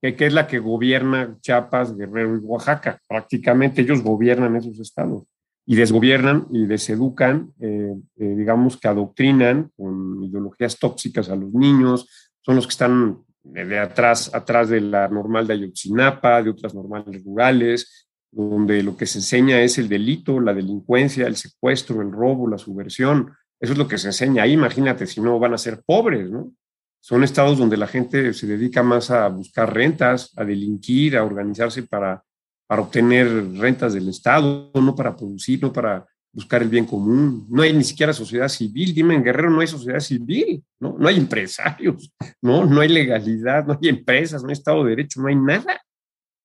que, 0.00 0.26
es 0.26 0.32
la 0.32 0.46
que 0.46 0.58
gobierna 0.58 1.36
Chiapas, 1.40 1.96
Guerrero 1.96 2.36
y 2.36 2.40
Oaxaca. 2.40 3.00
Prácticamente 3.08 3.82
ellos 3.82 4.02
gobiernan 4.02 4.56
esos 4.56 4.78
estados 4.80 5.24
y 5.66 5.76
desgobiernan 5.76 6.46
y 6.50 6.66
deseducan, 6.66 7.52
eh, 7.60 7.94
eh, 8.16 8.34
digamos 8.36 8.78
que 8.78 8.88
adoctrinan 8.88 9.70
con 9.76 10.24
ideologías 10.24 10.78
tóxicas 10.78 11.28
a 11.28 11.36
los 11.36 11.52
niños, 11.52 12.08
son 12.40 12.56
los 12.56 12.66
que 12.66 12.70
están 12.70 13.18
de 13.42 13.78
atrás, 13.78 14.34
atrás 14.34 14.68
de 14.68 14.80
la 14.80 15.08
normal 15.08 15.46
de 15.46 15.54
Ayotzinapa, 15.54 16.42
de 16.42 16.50
otras 16.50 16.74
normales 16.74 17.22
rurales, 17.24 18.08
donde 18.30 18.82
lo 18.82 18.96
que 18.96 19.06
se 19.06 19.18
enseña 19.18 19.60
es 19.60 19.78
el 19.78 19.88
delito, 19.88 20.40
la 20.40 20.54
delincuencia, 20.54 21.26
el 21.26 21.36
secuestro, 21.36 22.02
el 22.02 22.12
robo, 22.12 22.48
la 22.48 22.58
subversión. 22.58 23.32
Eso 23.60 23.72
es 23.72 23.78
lo 23.78 23.88
que 23.88 23.98
se 23.98 24.08
enseña 24.08 24.44
ahí. 24.44 24.52
Imagínate 24.52 25.06
si 25.06 25.20
no 25.20 25.38
van 25.38 25.54
a 25.54 25.58
ser 25.58 25.82
pobres, 25.84 26.30
¿no? 26.30 26.52
Son 27.00 27.24
estados 27.24 27.58
donde 27.58 27.76
la 27.76 27.86
gente 27.86 28.34
se 28.34 28.46
dedica 28.46 28.82
más 28.82 29.10
a 29.10 29.28
buscar 29.28 29.72
rentas, 29.72 30.32
a 30.36 30.44
delinquir, 30.44 31.16
a 31.16 31.24
organizarse 31.24 31.84
para 31.84 32.22
para 32.68 32.82
obtener 32.82 33.26
rentas 33.54 33.94
del 33.94 34.10
Estado, 34.10 34.70
no 34.74 34.94
para 34.94 35.16
producir, 35.16 35.60
no 35.62 35.72
para 35.72 36.06
buscar 36.30 36.62
el 36.62 36.68
bien 36.68 36.84
común. 36.84 37.46
No 37.48 37.62
hay 37.62 37.72
ni 37.72 37.82
siquiera 37.82 38.12
sociedad 38.12 38.48
civil. 38.48 38.94
Dime, 38.94 39.14
en 39.14 39.24
Guerrero 39.24 39.50
no 39.50 39.60
hay 39.60 39.66
sociedad 39.66 40.00
civil, 40.00 40.62
¿no? 40.78 40.94
No 40.98 41.08
hay 41.08 41.16
empresarios, 41.16 42.12
¿no? 42.42 42.66
No 42.66 42.82
hay 42.82 42.90
legalidad, 42.90 43.66
no 43.66 43.78
hay 43.80 43.88
empresas, 43.88 44.42
no 44.42 44.50
hay 44.50 44.52
Estado 44.52 44.84
de 44.84 44.90
Derecho, 44.90 45.22
no 45.22 45.28
hay 45.28 45.36
nada, 45.36 45.80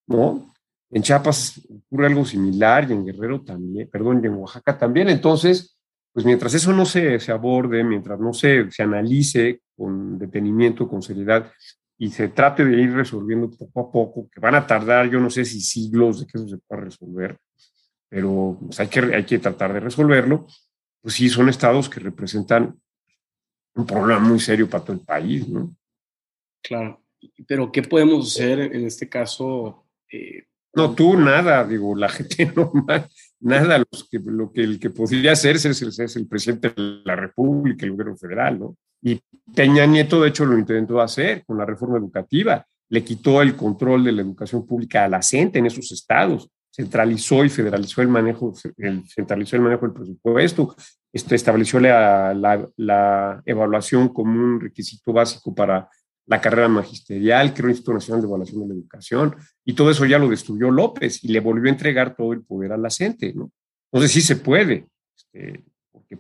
¿no? 0.07 0.50
En 0.89 1.03
Chiapas 1.03 1.62
ocurre 1.69 2.07
algo 2.07 2.24
similar 2.24 2.89
y 2.89 2.93
en 2.93 3.05
Guerrero 3.05 3.41
también, 3.41 3.89
perdón, 3.89 4.22
y 4.24 4.27
en 4.27 4.36
Oaxaca 4.36 4.77
también. 4.77 5.10
Entonces, 5.10 5.73
pues 6.13 6.25
mientras 6.25 6.53
eso 6.53 6.72
no 6.72 6.86
se, 6.86 7.20
se 7.20 7.32
aborde, 7.32 7.84
mientras 7.84 8.20
no 8.20 8.34
se, 8.34 8.70
se 8.72 8.84
analice 8.84 9.62
con 9.75 10.20
detenimiento, 10.20 10.88
con 10.88 11.01
seriedad, 11.01 11.51
y 11.98 12.12
se 12.12 12.27
trate 12.27 12.63
de 12.63 12.82
ir 12.82 12.93
resolviendo 12.93 13.50
poco 13.50 13.79
a 13.79 13.91
poco, 13.91 14.29
que 14.29 14.39
van 14.39 14.55
a 14.55 14.67
tardar, 14.67 15.10
yo 15.10 15.20
no 15.20 15.29
sé 15.29 15.43
si 15.43 15.60
siglos 15.60 16.20
de 16.20 16.27
que 16.27 16.38
eso 16.38 16.48
se 16.48 16.58
pueda 16.58 16.82
resolver, 16.82 17.38
pero 18.10 18.60
pues, 18.62 18.79
hay, 18.79 18.88
que, 18.88 19.00
hay 19.00 19.25
que 19.25 19.39
tratar 19.39 19.74
de 19.74 19.79
resolverlo, 19.79 20.46
pues 21.01 21.15
sí, 21.15 21.29
son 21.29 21.50
estados 21.50 21.89
que 21.89 22.00
representan 22.00 22.79
un 23.75 23.86
problema 23.86 24.20
muy 24.20 24.39
serio 24.39 24.70
para 24.70 24.84
todo 24.84 24.96
el 24.96 25.01
país, 25.01 25.48
¿no? 25.48 25.75
Claro, 26.62 27.01
pero 27.48 27.72
¿qué 27.72 27.82
podemos 27.82 28.27
hacer 28.27 28.60
en 28.60 28.86
este 28.86 29.10
caso? 29.10 29.86
Eh, 30.12 30.43
no, 30.75 30.93
tú 30.93 31.17
nada, 31.17 31.65
digo, 31.65 31.96
la 31.96 32.10
gente 32.10 32.51
normal, 32.55 33.10
nada, 33.44 33.78
los 33.78 34.10
lo 34.26 34.52
que 34.52 34.64
el 34.64 34.80
que 34.80 34.90
podría 34.90 35.34
hacerse 35.34 35.70
es 35.70 36.16
el 36.16 36.28
presidente 36.28 36.70
de 36.70 37.02
la 37.06 37.16
República, 37.16 37.86
el 37.86 37.92
gobierno 37.92 38.18
federal, 38.18 38.60
¿no? 38.60 38.78
Y 39.04 39.22
Peña 39.54 39.86
Nieto, 39.86 40.22
de 40.22 40.30
hecho, 40.30 40.46
lo 40.46 40.58
intentó 40.58 41.02
hacer 41.02 41.44
con 41.46 41.58
la 41.58 41.66
reforma 41.66 41.98
educativa. 41.98 42.66
Le 42.90 43.04
quitó 43.04 43.42
el 43.42 43.56
control 43.56 44.06
de 44.06 44.14
la 44.14 44.22
educación 44.22 44.66
pública 44.66 45.04
a 45.04 45.10
la 45.10 45.22
gente 45.22 45.60
en 45.60 45.66
esos 45.66 45.92
estados. 45.92 46.50
Centralizó 46.72 47.44
y 47.44 47.50
federalizó 47.50 48.02
el 48.02 48.08
manejo, 48.08 48.54
centralizó 49.14 49.58
el 49.58 49.62
manejo 49.62 49.86
del 49.86 49.94
presupuesto. 49.94 50.76
Este, 51.12 51.36
estableció 51.36 51.80
la, 51.80 53.42
evaluación 53.46 54.10
como 54.10 54.34
un 54.34 54.62
requisito 54.62 55.12
básico 55.12 55.54
para 55.54 55.90
la 56.25 56.39
carrera 56.39 56.68
magisterial, 56.68 57.53
creó 57.53 57.68
el 57.68 57.72
Instituto 57.72 57.94
Nacional 57.96 58.22
de 58.22 58.27
Evaluación 58.27 58.62
de 58.62 58.68
la 58.68 58.74
Educación, 58.74 59.36
y 59.65 59.74
todo 59.74 59.92
eso 59.92 60.06
ya 60.06 60.20
lo 60.20 60.30
destruyó 60.30 60.72
López 60.72 61.24
y 61.24 61.30
le 61.30 61.39
volvió 61.39 61.70
a 61.70 61.74
entregar 61.74 62.15
todo 62.15 62.34
el 62.34 62.44
poder 62.44 62.72
a 62.72 62.77
la 62.77 62.89
gente, 62.89 63.34
¿no? 63.34 63.51
Entonces 63.92 64.12
sí 64.12 64.22
se 64.22 64.38
puede. 64.38 64.88
Este, 65.15 65.63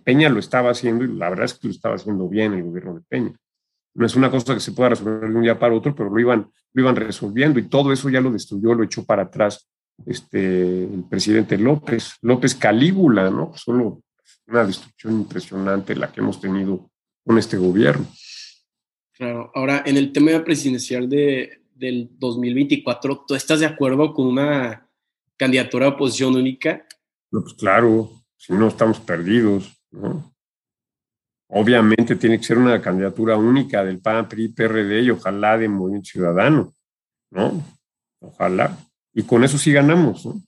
Peña 0.03 0.29
lo 0.29 0.39
estaba 0.39 0.71
haciendo 0.71 1.03
y 1.05 1.13
la 1.15 1.29
verdad 1.29 1.45
es 1.45 1.53
que 1.53 1.67
lo 1.67 1.73
estaba 1.73 1.95
haciendo 1.95 2.27
bien 2.27 2.53
el 2.53 2.63
gobierno 2.63 2.95
de 2.95 3.01
Peña. 3.01 3.33
No 3.95 4.05
es 4.05 4.15
una 4.15 4.31
cosa 4.31 4.55
que 4.55 4.59
se 4.59 4.71
pueda 4.71 4.89
resolver 4.89 5.29
de 5.29 5.35
un 5.35 5.43
día 5.43 5.59
para 5.59 5.75
otro, 5.75 5.93
pero 5.95 6.09
lo 6.09 6.19
iban, 6.19 6.49
lo 6.73 6.81
iban 6.81 6.95
resolviendo 6.95 7.59
y 7.59 7.69
todo 7.69 7.93
eso 7.93 8.09
ya 8.09 8.21
lo 8.21 8.31
destruyó, 8.31 8.73
lo 8.73 8.83
echó 8.83 9.05
para 9.05 9.23
atrás 9.23 9.69
este, 10.05 10.85
el 10.85 11.03
presidente 11.09 11.57
López, 11.57 12.13
López 12.21 12.55
Calígula, 12.55 13.29
¿no? 13.29 13.51
Solo 13.55 14.01
una 14.47 14.65
destrucción 14.65 15.13
impresionante 15.13 15.95
la 15.95 16.11
que 16.11 16.21
hemos 16.21 16.41
tenido 16.41 16.89
con 17.23 17.37
este 17.37 17.57
gobierno. 17.57 18.05
Claro, 19.13 19.51
ahora 19.53 19.83
en 19.85 19.97
el 19.97 20.11
tema 20.11 20.43
presidencial 20.43 21.07
de, 21.07 21.61
del 21.75 22.09
2024, 22.17 23.25
¿tú 23.27 23.35
estás 23.35 23.59
de 23.59 23.67
acuerdo 23.67 24.13
con 24.13 24.27
una 24.27 24.89
candidatura 25.37 25.85
de 25.85 25.91
oposición 25.93 26.35
única? 26.35 26.85
No, 27.31 27.41
pues 27.41 27.53
claro, 27.53 28.11
si 28.37 28.53
no 28.53 28.67
estamos 28.67 28.99
perdidos. 28.99 29.71
¿no? 29.91 30.33
Obviamente 31.49 32.15
tiene 32.15 32.39
que 32.39 32.43
ser 32.43 32.57
una 32.57 32.81
candidatura 32.81 33.37
única 33.37 33.83
del 33.83 33.99
PAN, 33.99 34.27
PRI, 34.27 34.49
PRD 34.49 35.03
y 35.03 35.11
ojalá 35.11 35.57
de 35.57 35.69
Movimiento 35.69 36.09
Ciudadano, 36.09 36.73
¿no? 37.29 37.63
Ojalá. 38.19 38.77
Y 39.13 39.21
con 39.21 39.43
eso 39.43 39.59
sí 39.59 39.71
ganamos, 39.71 40.25
¿no? 40.25 40.41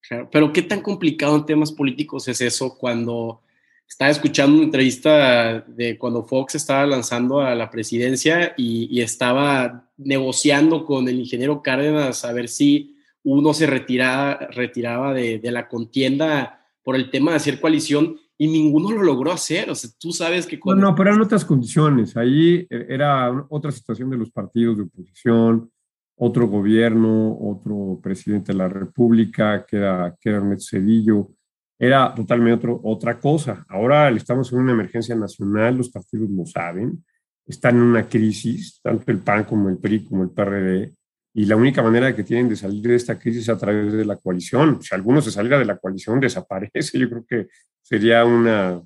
Claro, 0.00 0.28
pero 0.30 0.52
¿qué 0.52 0.62
tan 0.62 0.82
complicado 0.82 1.36
en 1.36 1.46
temas 1.46 1.70
políticos 1.70 2.26
es 2.26 2.40
eso 2.40 2.76
cuando 2.76 3.42
estaba 3.88 4.10
escuchando 4.10 4.56
una 4.56 4.64
entrevista 4.64 5.60
de 5.60 5.96
cuando 5.98 6.24
Fox 6.24 6.56
estaba 6.56 6.86
lanzando 6.86 7.40
a 7.40 7.54
la 7.54 7.70
presidencia 7.70 8.54
y, 8.56 9.00
estaba 9.00 9.90
negociando 9.96 10.84
con 10.84 11.08
el 11.08 11.18
ingeniero 11.18 11.62
Cárdenas 11.62 12.24
a 12.24 12.32
ver 12.32 12.48
si 12.48 12.96
uno 13.22 13.54
se 13.54 13.66
retiraba, 13.66 14.36
retiraba 14.52 15.14
de, 15.14 15.38
de 15.38 15.50
la 15.50 15.68
contienda 15.68 16.66
por 16.82 16.96
el 16.96 17.10
tema 17.10 17.32
de 17.32 17.38
hacer 17.38 17.60
coalición 17.60 18.16
y 18.38 18.48
ninguno 18.48 18.90
lo 18.90 19.02
logró 19.02 19.32
hacer. 19.32 19.70
O 19.70 19.74
sea, 19.74 19.90
tú 19.98 20.12
sabes 20.12 20.46
que... 20.46 20.60
Cuando... 20.60 20.86
No, 20.86 20.94
pero 20.94 21.10
eran 21.10 21.22
otras 21.22 21.44
condiciones. 21.44 22.16
Ahí 22.16 22.66
era 22.70 23.46
otra 23.48 23.72
situación 23.72 24.10
de 24.10 24.18
los 24.18 24.30
partidos 24.30 24.76
de 24.76 24.82
oposición, 24.84 25.70
otro 26.16 26.48
gobierno, 26.48 27.36
otro 27.40 27.98
presidente 28.02 28.52
de 28.52 28.58
la 28.58 28.68
República, 28.68 29.64
que 29.66 29.76
era, 29.76 30.16
que 30.20 30.28
era 30.28 30.38
Ernesto 30.38 30.76
Cedillo. 30.76 31.30
Era 31.78 32.14
totalmente 32.14 32.66
otro, 32.66 32.80
otra 32.84 33.18
cosa. 33.18 33.64
Ahora 33.68 34.08
estamos 34.10 34.52
en 34.52 34.60
una 34.60 34.72
emergencia 34.72 35.14
nacional, 35.14 35.76
los 35.76 35.90
partidos 35.90 36.30
lo 36.30 36.46
saben, 36.46 37.04
están 37.46 37.76
en 37.76 37.82
una 37.82 38.08
crisis, 38.08 38.80
tanto 38.82 39.10
el 39.10 39.18
PAN 39.18 39.44
como 39.44 39.68
el 39.68 39.78
PRI 39.78 40.04
como 40.04 40.22
el 40.24 40.30
PRD 40.30 40.94
y 41.38 41.44
la 41.44 41.54
única 41.54 41.82
manera 41.82 42.16
que 42.16 42.24
tienen 42.24 42.48
de 42.48 42.56
salir 42.56 42.80
de 42.80 42.94
esta 42.94 43.18
crisis 43.18 43.42
es 43.42 43.48
a 43.50 43.58
través 43.58 43.92
de 43.92 44.06
la 44.06 44.16
coalición. 44.16 44.80
Si 44.82 44.94
alguno 44.94 45.20
se 45.20 45.30
saliera 45.30 45.58
de 45.58 45.66
la 45.66 45.76
coalición, 45.76 46.18
desaparece. 46.20 46.98
Yo 46.98 47.10
creo 47.10 47.26
que 47.28 47.48
sería 47.82 48.24
una, 48.24 48.80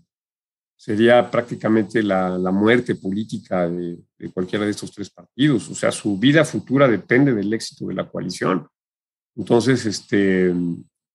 sería 0.77 1.31
prácticamente 1.31 2.03
la, 2.03 2.39
muerte 2.51 2.97
política 2.97 3.69
de, 3.69 4.01
cualquiera 4.35 4.65
de 4.65 4.73
estos 4.73 4.91
tres 4.91 5.11
partidos. 5.11 5.71
O 5.71 5.77
sea, 5.77 5.93
su 5.93 6.19
vida 6.19 6.45
futura 6.45 6.89
depende 6.89 7.33
del 7.33 7.55
éxito 7.55 7.87
de 7.87 7.95
la 7.95 8.09
coalición. 8.09 8.67
Entonces, 9.37 9.87
este, 9.87 10.53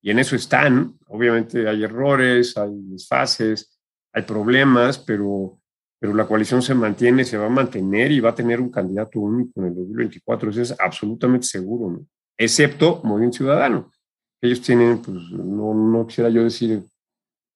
y 0.05 0.11
en 0.11 0.19
eso 0.19 0.35
están. 0.35 0.99
Obviamente 1.07 1.67
hay 1.67 1.83
errores, 1.83 2.55
hay 2.57 2.69
desfases, 2.91 3.75
hay 4.13 4.21
problemas, 4.21 4.99
pero, 4.99 5.59
pero 5.99 6.13
la 6.13 6.27
coalición 6.27 6.61
se 6.61 6.75
mantiene, 6.75 7.25
se 7.25 7.37
va 7.37 7.47
a 7.47 7.49
mantener 7.49 8.11
y 8.11 8.19
va 8.19 8.29
a 8.29 8.35
tener 8.35 8.61
un 8.61 8.69
candidato 8.69 9.19
único 9.19 9.59
en 9.59 9.65
el 9.65 9.75
2024. 9.75 10.51
Eso 10.51 10.61
es 10.61 10.75
absolutamente 10.79 11.47
seguro, 11.47 11.89
¿no? 11.89 12.05
excepto 12.37 13.01
Movimiento 13.03 13.37
Ciudadano. 13.37 13.91
Ellos 14.39 14.61
tienen, 14.61 14.99
pues, 14.99 15.17
no, 15.31 15.73
no 15.73 16.05
quisiera 16.05 16.29
yo 16.29 16.43
decir 16.43 16.83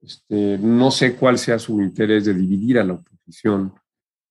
este, 0.02 0.58
no 0.58 0.90
sé 0.90 1.16
cuál 1.16 1.38
sea 1.38 1.60
su 1.60 1.80
interés 1.80 2.26
de 2.26 2.34
dividir 2.34 2.80
a 2.80 2.84
la 2.84 2.94
oposición 2.94 3.76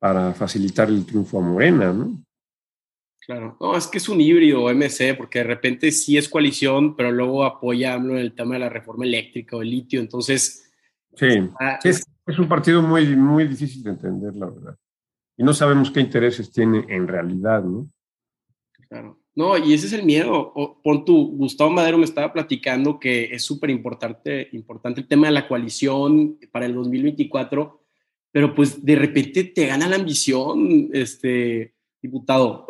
para 0.01 0.35
facilitar 0.35 0.89
el 0.89 1.07
triunfo 1.07 1.39
a 1.39 1.43
Morena, 1.43 1.93
¿no? 1.93 2.21
Claro, 3.29 3.59
no, 3.61 3.77
es 3.77 3.87
que 3.87 3.99
es 3.99 4.09
un 4.09 4.23
híbrido 4.23 4.75
MC, 4.75 5.15
porque 5.15 5.41
de 5.41 5.45
repente 5.45 5.93
sí 5.93 6.17
es 6.17 6.31
coalición, 6.31 6.97
pero 6.97 7.13
luego 7.13 7.45
apoya 7.45 7.93
en 7.93 8.17
el 8.17 8.33
tema 8.33 8.55
de 8.55 8.61
la 8.61 8.71
reforma 8.71 9.05
eléctrica 9.05 9.55
o 9.55 9.61
el 9.61 9.71
litio, 9.71 10.01
entonces... 10.01 10.73
Sí, 11.15 11.27
es, 11.85 12.07
es, 12.27 12.39
un 12.39 12.49
partido 12.49 12.81
muy, 12.81 13.15
muy 13.15 13.47
difícil 13.47 13.83
de 13.83 13.91
entender, 13.91 14.35
la 14.35 14.47
verdad. 14.47 14.79
Y 15.37 15.43
no 15.43 15.53
sabemos 15.53 15.91
qué 15.91 16.01
intereses 16.01 16.51
tiene 16.51 16.87
en 16.89 17.07
realidad, 17.07 17.63
¿no? 17.63 17.91
Claro. 18.89 19.21
No, 19.35 19.59
y 19.59 19.75
ese 19.75 19.89
es 19.89 19.93
el 19.93 20.05
miedo. 20.05 20.81
pon 20.83 21.05
tu, 21.05 21.37
Gustavo 21.37 21.69
Madero 21.69 21.99
me 21.99 22.07
estaba 22.07 22.33
platicando 22.33 22.99
que 22.99 23.25
es 23.25 23.45
súper 23.45 23.69
importante, 23.69 24.49
importante 24.53 25.03
el 25.03 25.07
tema 25.07 25.27
de 25.27 25.35
la 25.35 25.47
coalición 25.47 26.39
para 26.51 26.65
el 26.65 26.73
2024, 26.73 27.85
pero 28.33 28.55
pues 28.55 28.83
de 28.83 28.97
repente 28.97 29.45
te 29.45 29.67
gana 29.67 29.87
la 29.87 29.97
ambición, 29.97 30.89
este 30.95 31.75
diputado. 32.03 32.67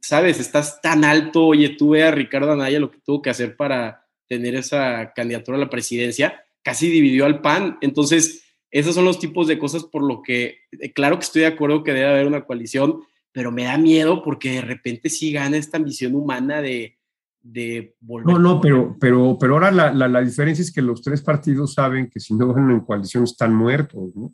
Sabes, 0.00 0.40
estás 0.40 0.80
tan 0.80 1.04
alto, 1.04 1.46
oye, 1.46 1.70
tú 1.70 1.90
ve 1.90 2.04
a 2.04 2.10
Ricardo 2.10 2.52
Anaya 2.52 2.80
lo 2.80 2.90
que 2.90 3.00
tuvo 3.04 3.22
que 3.22 3.30
hacer 3.30 3.56
para 3.56 4.06
tener 4.28 4.54
esa 4.54 5.12
candidatura 5.14 5.56
a 5.56 5.60
la 5.60 5.70
presidencia, 5.70 6.44
casi 6.62 6.88
dividió 6.88 7.26
al 7.26 7.40
PAN. 7.40 7.78
Entonces, 7.80 8.44
esos 8.70 8.94
son 8.94 9.04
los 9.04 9.18
tipos 9.18 9.46
de 9.46 9.58
cosas 9.58 9.84
por 9.84 10.02
lo 10.02 10.22
que, 10.22 10.58
eh, 10.72 10.92
claro 10.92 11.18
que 11.18 11.24
estoy 11.24 11.42
de 11.42 11.48
acuerdo 11.48 11.84
que 11.84 11.92
debe 11.92 12.08
haber 12.08 12.26
una 12.26 12.44
coalición, 12.44 13.00
pero 13.32 13.52
me 13.52 13.64
da 13.64 13.78
miedo 13.78 14.22
porque 14.22 14.52
de 14.52 14.62
repente 14.62 15.10
sí 15.10 15.32
gana 15.32 15.56
esta 15.56 15.76
ambición 15.76 16.14
humana 16.14 16.60
de, 16.60 16.98
de 17.42 17.94
volver. 18.00 18.34
No, 18.34 18.38
no, 18.38 18.60
pero, 18.60 18.96
pero, 18.98 19.36
pero 19.38 19.54
ahora 19.54 19.70
la, 19.70 19.92
la, 19.92 20.20
diferencia 20.20 20.62
es 20.62 20.72
que 20.72 20.82
los 20.82 21.02
tres 21.02 21.22
partidos 21.22 21.74
saben 21.74 22.10
que 22.10 22.18
si 22.18 22.34
no 22.34 22.52
van 22.52 22.70
en 22.70 22.80
coalición 22.80 23.24
están 23.24 23.54
muertos, 23.54 24.14
¿no? 24.16 24.32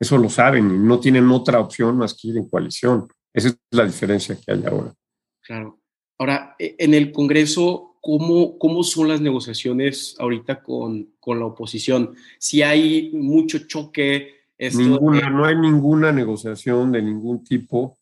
Eso 0.00 0.16
lo 0.16 0.30
saben 0.30 0.70
y 0.70 0.78
no 0.78 0.98
tienen 0.98 1.30
otra 1.30 1.60
opción 1.60 1.98
más 1.98 2.14
que 2.14 2.28
ir 2.28 2.38
en 2.38 2.48
coalición. 2.48 3.06
Esa 3.32 3.48
es 3.48 3.58
la 3.70 3.84
diferencia 3.84 4.36
que 4.36 4.52
hay 4.52 4.64
ahora. 4.66 4.94
Claro. 5.42 5.80
Ahora, 6.18 6.56
e, 6.58 6.76
en 6.78 6.94
el 6.94 7.12
Congreso, 7.12 7.96
¿cómo, 8.00 8.58
cómo 8.58 8.82
son 8.82 9.08
las 9.08 9.20
negociaciones 9.20 10.16
ahorita 10.18 10.62
con, 10.62 11.14
con 11.20 11.38
la 11.38 11.46
oposición? 11.46 12.14
Si 12.38 12.62
hay 12.62 13.10
mucho 13.12 13.66
choque. 13.66 14.34
Ninguna, 14.58 15.30
no 15.30 15.44
hay 15.46 15.56
ninguna 15.56 16.12
negociación 16.12 16.92
de 16.92 17.00
ningún 17.00 17.42
tipo 17.42 17.96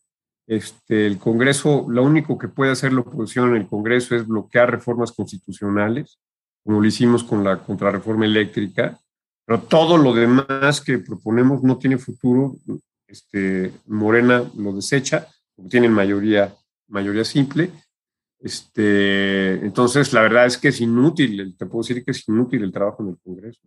este, 0.49 1.05
el 1.05 1.19
Congreso, 1.19 1.85
lo 1.87 2.03
único 2.03 2.39
que 2.39 2.47
puede 2.47 2.71
hacer 2.71 2.91
la 2.91 3.01
oposición 3.01 3.49
en 3.49 3.61
el 3.61 3.67
Congreso 3.67 4.15
es 4.15 4.27
bloquear 4.27 4.71
reformas 4.71 5.11
constitucionales, 5.11 6.17
como 6.63 6.81
lo 6.81 6.87
hicimos 6.87 7.23
con 7.23 7.43
la 7.43 7.59
contrarreforma 7.59 8.25
eléctrica, 8.25 8.99
pero 9.45 9.61
todo 9.61 9.95
lo 9.95 10.11
demás 10.11 10.81
que 10.81 10.97
proponemos 10.97 11.61
no 11.61 11.77
tiene 11.77 11.99
futuro. 11.99 12.55
Este, 13.09 13.73
Morena 13.87 14.49
lo 14.55 14.73
desecha, 14.73 15.27
porque 15.55 15.69
tienen 15.69 15.91
mayoría, 15.91 16.55
mayoría 16.87 17.25
simple. 17.25 17.71
Este, 18.39 19.53
entonces, 19.65 20.13
la 20.13 20.21
verdad 20.21 20.45
es 20.45 20.57
que 20.57 20.69
es 20.69 20.79
inútil, 20.79 21.55
te 21.57 21.65
puedo 21.65 21.83
decir 21.83 22.03
que 22.03 22.11
es 22.11 22.27
inútil 22.27 22.63
el 22.63 22.71
trabajo 22.71 23.03
en 23.03 23.09
el 23.09 23.17
Congreso. 23.17 23.59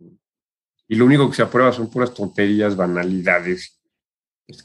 Y 0.87 0.95
lo 0.95 1.05
único 1.05 1.29
que 1.29 1.35
se 1.35 1.43
aprueba 1.43 1.71
son 1.71 1.89
puras 1.89 2.13
tonterías, 2.13 2.75
banalidades, 2.75 3.79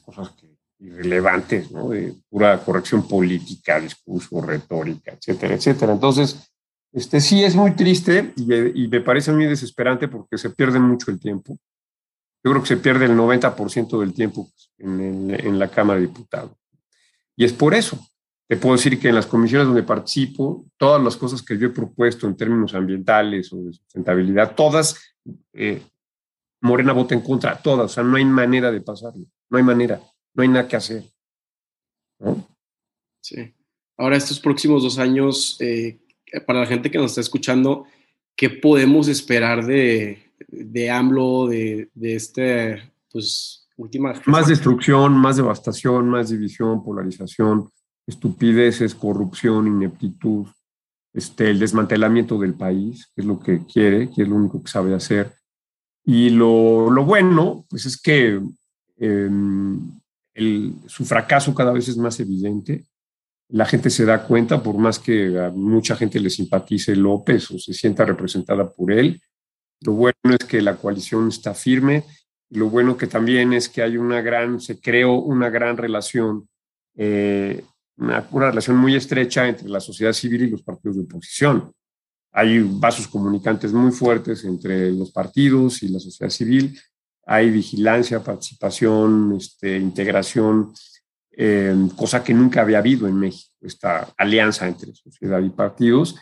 cosas 0.03 0.31
que 0.31 0.59
irrelevantes, 0.81 1.71
¿no? 1.71 1.91
Pura 2.29 2.59
corrección 2.65 3.07
política, 3.07 3.81
discurso, 3.81 4.41
retórica, 4.41 5.13
etcétera, 5.13 5.55
etcétera. 5.55 5.93
Entonces, 5.93 6.53
este 6.93 7.21
sí 7.21 7.45
es 7.45 7.55
muy 7.55 7.73
triste 7.73 8.33
y, 8.37 8.89
me 8.89 9.01
parece 9.01 9.33
muy 9.33 9.47
desesperante 9.47 10.09
porque 10.09 10.39
se 10.39 10.51
pierde 10.51 10.79
mucho 10.79 11.11
el 11.11 11.19
tiempo. 11.19 11.59
Yo 12.43 12.51
creo 12.51 12.63
que 12.63 12.69
se 12.69 12.77
pierde 12.77 13.07
el 13.07 13.17
90% 13.17 14.01
del 14.01 14.15
tiempo 14.15 14.49
en, 14.79 15.31
en 15.31 15.59
la 15.59 15.69
Cámara 15.69 16.01
de 16.01 16.07
Diputados. 16.07 16.53
Y 17.37 17.45
es 17.45 17.53
por 17.53 17.75
eso. 17.75 17.99
Te 18.49 18.57
puedo 18.57 18.77
decir 18.77 18.99
que 18.99 19.09
en 19.09 19.15
las 19.15 19.27
comisiones 19.27 19.67
donde 19.67 19.83
participo, 19.83 20.67
todas 20.79 21.03
las 21.03 21.17
cosas 21.17 21.43
que 21.43 21.59
yo 21.59 21.67
he 21.67 21.71
propuesto 21.71 22.27
en 22.27 22.37
términos 22.37 22.75
ambientales 22.75 23.53
o 23.53 23.57
de 23.59 23.73
sustentabilidad, 23.73 24.55
todas, 24.55 24.97
eh, 25.53 25.83
Morena 26.63 26.93
vota 26.93 27.15
en 27.15 27.21
contra, 27.21 27.61
todas. 27.61 27.87
O 27.87 27.95
sea, 27.95 28.05
no 28.05 28.17
hay 28.17 28.25
manera 28.25 28.71
de 28.73 28.81
pasarlo. 28.81 29.27
No 29.51 29.59
hay 29.59 29.65
manera 29.65 30.01
no 30.39 30.43
hay 30.43 30.49
nada 30.49 30.69
que 30.69 30.77
hacer. 30.77 31.03
Sí. 33.21 33.55
Ahora, 33.97 34.17
estos 34.17 34.39
próximos 34.39 34.85
dos 34.85 35.01
años, 35.01 35.57
eh, 35.61 35.99
para 36.47 36.61
la 36.61 36.67
gente 36.67 36.93
que 36.93 36.99
nos 36.99 37.11
está 37.11 37.21
escuchando, 37.21 37.87
¿qué 38.37 38.49
podemos 38.49 39.09
esperar 39.09 39.67
de, 39.67 40.28
de 40.47 40.91
AMLO, 40.91 41.49
de, 41.49 41.91
de 41.95 42.15
este, 42.15 42.93
pues, 43.11 43.69
última... 43.77 44.15
Más 44.27 44.49
destrucción, 44.49 45.17
más 45.17 45.37
devastación, 45.37 46.09
más 46.09 46.31
división, 46.31 46.85
polarización, 46.85 47.71
estupideces, 48.07 48.95
corrupción, 48.95 49.67
ineptitud, 49.67 50.47
este, 51.13 51.51
el 51.51 51.59
desmantelamiento 51.59 52.39
del 52.39 52.55
país, 52.55 53.11
que 53.15 53.23
es 53.23 53.27
lo 53.27 53.39
que 53.39 53.65
quiere, 53.67 54.11
que 54.11 54.23
es 54.23 54.29
lo 54.29 54.37
único 54.37 54.63
que 54.63 54.71
sabe 54.71 54.95
hacer. 54.95 55.35
Y 56.05 56.31
lo, 56.31 56.91
lo 56.91 57.05
bueno, 57.05 57.67
pues 57.69 57.87
es 57.87 58.01
que 58.01 58.41
em, 58.97 60.01
su 60.87 61.05
fracaso 61.05 61.55
cada 61.55 61.73
vez 61.73 61.89
es 61.89 61.97
más 61.97 62.19
evidente. 62.21 62.87
La 63.51 63.67
gente 63.67 63.91
se 63.91 64.05
da 64.05 64.27
cuenta, 64.27 64.63
por 64.63 64.77
más 64.79 64.99
que 64.99 65.39
a 65.39 65.51
mucha 65.51 65.97
gente 65.97 66.21
le 66.21 66.31
simpatice 66.31 66.95
López 66.95 67.51
o 67.51 67.59
se 67.59 67.73
sienta 67.73 68.05
representada 68.05 68.71
por 68.71 68.93
él. 68.93 69.21
Lo 69.81 69.93
bueno 69.93 70.15
es 70.39 70.47
que 70.47 70.61
la 70.61 70.77
coalición 70.77 71.29
está 71.29 71.55
firme. 71.55 72.05
Lo 72.51 72.69
bueno 72.71 72.97
que 72.97 73.07
también 73.07 73.53
es 73.53 73.69
que 73.69 73.83
hay 73.83 73.97
una 73.97 74.21
gran, 74.21 74.61
se 74.61 74.81
creó 74.81 75.15
una 75.15 75.51
gran 75.51 75.77
relación, 75.77 76.49
eh, 76.97 77.65
una, 77.97 78.27
una 78.31 78.51
relación 78.51 78.77
muy 78.77 78.97
estrecha 78.97 79.47
entre 79.47 79.69
la 79.69 79.81
sociedad 79.81 80.13
civil 80.13 80.43
y 80.43 80.51
los 80.51 80.63
partidos 80.63 80.97
de 80.97 81.03
oposición. 81.05 81.73
Hay 82.33 82.61
vasos 82.61 83.09
comunicantes 83.09 83.73
muy 83.73 83.91
fuertes 83.91 84.45
entre 84.45 84.91
los 84.93 85.11
partidos 85.11 85.83
y 85.83 85.89
la 85.89 85.99
sociedad 85.99 86.31
civil 86.31 86.79
hay 87.31 87.51
vigilancia, 87.51 88.25
participación, 88.25 89.35
este, 89.37 89.77
integración, 89.77 90.73
eh, 91.37 91.77
cosa 91.95 92.25
que 92.25 92.33
nunca 92.33 92.63
había 92.63 92.79
habido 92.79 93.07
en 93.07 93.17
México, 93.17 93.53
esta 93.61 94.09
alianza 94.17 94.67
entre 94.67 94.95
sociedad 94.95 95.43
y 95.43 95.51
partidos. 95.51 96.17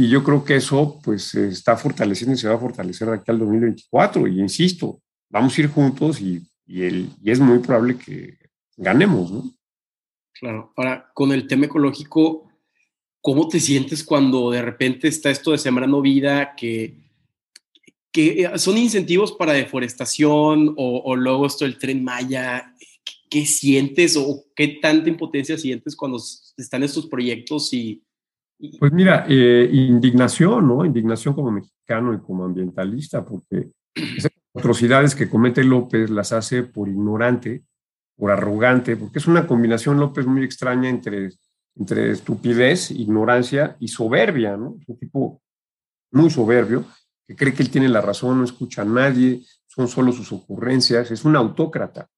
Y 0.00 0.08
yo 0.08 0.24
creo 0.24 0.42
que 0.42 0.56
eso 0.56 0.98
pues 1.04 1.24
se 1.24 1.48
está 1.48 1.76
fortaleciendo 1.76 2.34
y 2.34 2.38
se 2.38 2.48
va 2.48 2.54
a 2.54 2.58
fortalecer 2.58 3.06
de 3.08 3.16
aquí 3.16 3.30
al 3.30 3.38
2024. 3.38 4.28
Y 4.28 4.40
insisto, 4.40 5.02
vamos 5.28 5.58
a 5.58 5.60
ir 5.60 5.68
juntos 5.68 6.22
y, 6.22 6.40
y, 6.66 6.84
el, 6.84 7.10
y 7.22 7.30
es 7.30 7.38
muy 7.38 7.58
probable 7.58 7.98
que 7.98 8.38
ganemos, 8.78 9.30
¿no? 9.30 9.52
Claro. 10.32 10.72
Ahora, 10.74 11.10
con 11.12 11.32
el 11.32 11.46
tema 11.46 11.66
ecológico, 11.66 12.48
¿cómo 13.20 13.46
te 13.48 13.60
sientes 13.60 14.02
cuando 14.02 14.50
de 14.50 14.62
repente 14.62 15.06
está 15.06 15.28
esto 15.28 15.50
de 15.50 15.58
Sembrando 15.58 16.00
Vida, 16.00 16.54
que 16.56 16.96
que 18.10 18.42
eh, 18.44 18.58
son 18.58 18.78
incentivos 18.78 19.32
para 19.32 19.52
deforestación 19.52 20.74
o, 20.78 21.14
luego 21.14 21.46
esto 21.46 21.66
del 21.66 21.76
tren 21.76 22.02
Maya. 22.02 22.74
¿Qué, 23.28 23.44
sientes 23.44 24.16
o 24.16 24.46
qué 24.56 24.78
tanta 24.80 25.10
impotencia 25.10 25.58
sientes 25.58 25.94
cuando 25.94 26.18
están 26.56 26.82
estos 26.84 27.06
proyectos 27.06 27.72
y, 27.74 28.02
Pues 28.78 28.92
mira, 28.92 29.24
eh, 29.28 29.68
indignación, 29.72 30.68
¿no? 30.68 30.84
Indignación 30.84 31.34
como 31.34 31.50
mexicano 31.50 32.12
y 32.12 32.18
como 32.18 32.44
ambientalista, 32.44 33.24
porque 33.24 33.70
esas 33.94 34.32
atrocidades 34.54 35.14
que 35.14 35.28
comete 35.28 35.64
López 35.64 36.10
las 36.10 36.32
hace 36.32 36.62
por 36.62 36.88
ignorante, 36.88 37.64
por 38.16 38.30
arrogante, 38.30 38.96
porque 38.96 39.18
es 39.18 39.26
una 39.26 39.46
combinación 39.46 39.98
López 39.98 40.26
muy 40.26 40.44
extraña 40.44 40.90
entre, 40.90 41.30
entre 41.76 42.10
estupidez, 42.10 42.90
ignorancia 42.90 43.76
y 43.80 43.88
soberbia, 43.88 44.56
¿no? 44.56 44.76
Es 44.78 44.88
un 44.88 44.98
tipo 44.98 45.42
muy 46.12 46.28
soberbio 46.28 46.84
que 47.26 47.36
cree 47.36 47.54
que 47.54 47.62
él 47.62 47.70
tiene 47.70 47.88
la 47.88 48.00
razón, 48.02 48.38
no 48.38 48.44
escucha 48.44 48.82
a 48.82 48.84
nadie, 48.84 49.42
son 49.66 49.88
solo 49.88 50.12
sus 50.12 50.32
ocurrencias, 50.32 51.10
es 51.10 51.24
un 51.24 51.36
autócrata. 51.36 52.08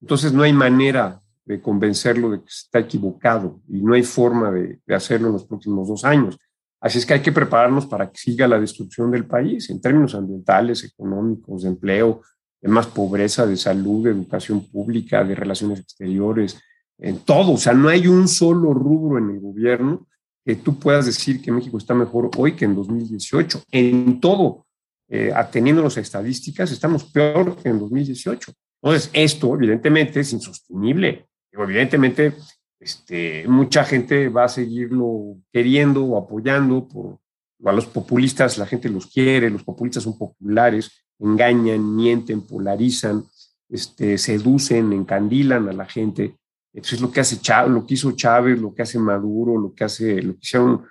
Entonces 0.00 0.32
no 0.32 0.42
hay 0.42 0.52
manera 0.52 1.22
de 1.48 1.62
convencerlo 1.62 2.30
de 2.30 2.40
que 2.40 2.46
está 2.46 2.78
equivocado 2.78 3.62
y 3.68 3.80
no 3.80 3.94
hay 3.94 4.02
forma 4.02 4.50
de, 4.50 4.80
hacerlo 4.94 5.28
en 5.28 5.32
los 5.32 5.46
próximos 5.46 5.88
dos 5.88 6.04
años. 6.04 6.38
Así 6.78 6.98
es 6.98 7.06
que 7.06 7.14
hay 7.14 7.22
que 7.22 7.32
prepararnos 7.32 7.86
para 7.86 8.10
que 8.10 8.18
siga 8.18 8.46
la 8.46 8.60
destrucción 8.60 9.10
del 9.10 9.26
país 9.26 9.70
en 9.70 9.80
términos 9.80 10.14
ambientales, 10.14 10.84
económicos, 10.84 11.62
de 11.62 11.70
empleo, 11.70 12.20
de 12.60 12.68
más 12.68 12.86
pobreza, 12.86 13.46
de 13.46 13.56
salud, 13.56 14.04
de 14.04 14.10
educación 14.10 14.66
pública, 14.66 15.24
de 15.24 15.34
relaciones 15.34 15.80
exteriores, 15.80 16.60
en 16.98 17.20
todo. 17.20 17.52
O 17.52 17.56
sea, 17.56 17.72
no 17.72 17.88
hay 17.88 18.06
un 18.06 18.28
solo 18.28 18.74
rubro 18.74 19.16
en 19.16 19.30
el 19.30 19.40
gobierno 19.40 20.06
que 20.44 20.56
tú 20.56 20.78
puedas 20.78 21.06
decir 21.06 21.40
que 21.40 21.50
México 21.50 21.78
está 21.78 21.94
mejor 21.94 22.30
hoy 22.36 22.54
que 22.54 22.66
en 22.66 22.74
2018. 22.74 23.62
En 23.72 24.20
todo, 24.20 24.66
eh, 25.08 25.32
ateniendo 25.34 25.82
las 25.82 25.96
estadísticas, 25.96 26.70
estamos 26.70 27.04
peor 27.04 27.56
que 27.56 27.70
en 27.70 27.78
2018. 27.78 28.52
Entonces, 28.82 29.10
esto 29.14 29.54
evidentemente 29.54 30.20
es 30.20 30.30
insostenible. 30.34 31.26
Evidentemente, 31.52 32.34
este, 32.80 33.46
mucha 33.48 33.84
gente 33.84 34.28
va 34.28 34.44
a 34.44 34.48
seguirlo 34.48 35.36
queriendo 35.52 36.04
o 36.04 36.16
apoyando 36.16 36.86
por, 36.86 37.18
a 37.64 37.72
los 37.72 37.86
populistas, 37.86 38.58
la 38.58 38.66
gente 38.66 38.88
los 38.88 39.06
quiere, 39.06 39.50
los 39.50 39.64
populistas 39.64 40.04
son 40.04 40.16
populares, 40.16 41.04
engañan, 41.18 41.96
mienten, 41.96 42.46
polarizan, 42.46 43.24
este, 43.68 44.16
seducen, 44.18 44.92
encandilan 44.92 45.68
a 45.68 45.72
la 45.72 45.86
gente. 45.86 46.36
Eso 46.72 46.94
es 46.94 47.00
lo 47.00 47.10
que 47.10 47.20
hace 47.20 47.40
Chávez, 47.40 47.72
lo 47.72 47.86
que 47.86 47.94
hizo 47.94 48.12
Chávez, 48.12 48.58
lo 48.60 48.72
que 48.72 48.82
hace 48.82 48.98
Maduro, 48.98 49.58
lo 49.58 49.74
que 49.74 49.84
hace, 49.84 50.22
lo 50.22 50.34
que 50.34 50.40
hicieron 50.42 50.84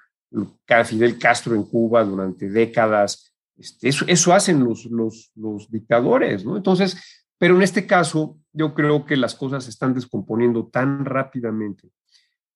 Fidel 0.85 1.17
Castro 1.17 1.55
en 1.55 1.63
Cuba 1.63 2.03
durante 2.03 2.49
décadas. 2.49 3.33
Este, 3.57 3.87
eso, 3.87 4.05
eso 4.07 4.33
hacen 4.33 4.63
los, 4.63 4.85
los, 4.85 5.31
los 5.35 5.71
dictadores, 5.71 6.43
¿no? 6.43 6.57
Entonces, 6.57 6.97
pero 7.37 7.55
en 7.55 7.61
este 7.61 7.85
caso, 7.85 8.37
yo 8.57 8.73
creo 8.73 9.05
que 9.05 9.15
las 9.15 9.35
cosas 9.35 9.65
se 9.65 9.69
están 9.69 9.93
descomponiendo 9.93 10.67
tan 10.67 11.05
rápidamente 11.05 11.89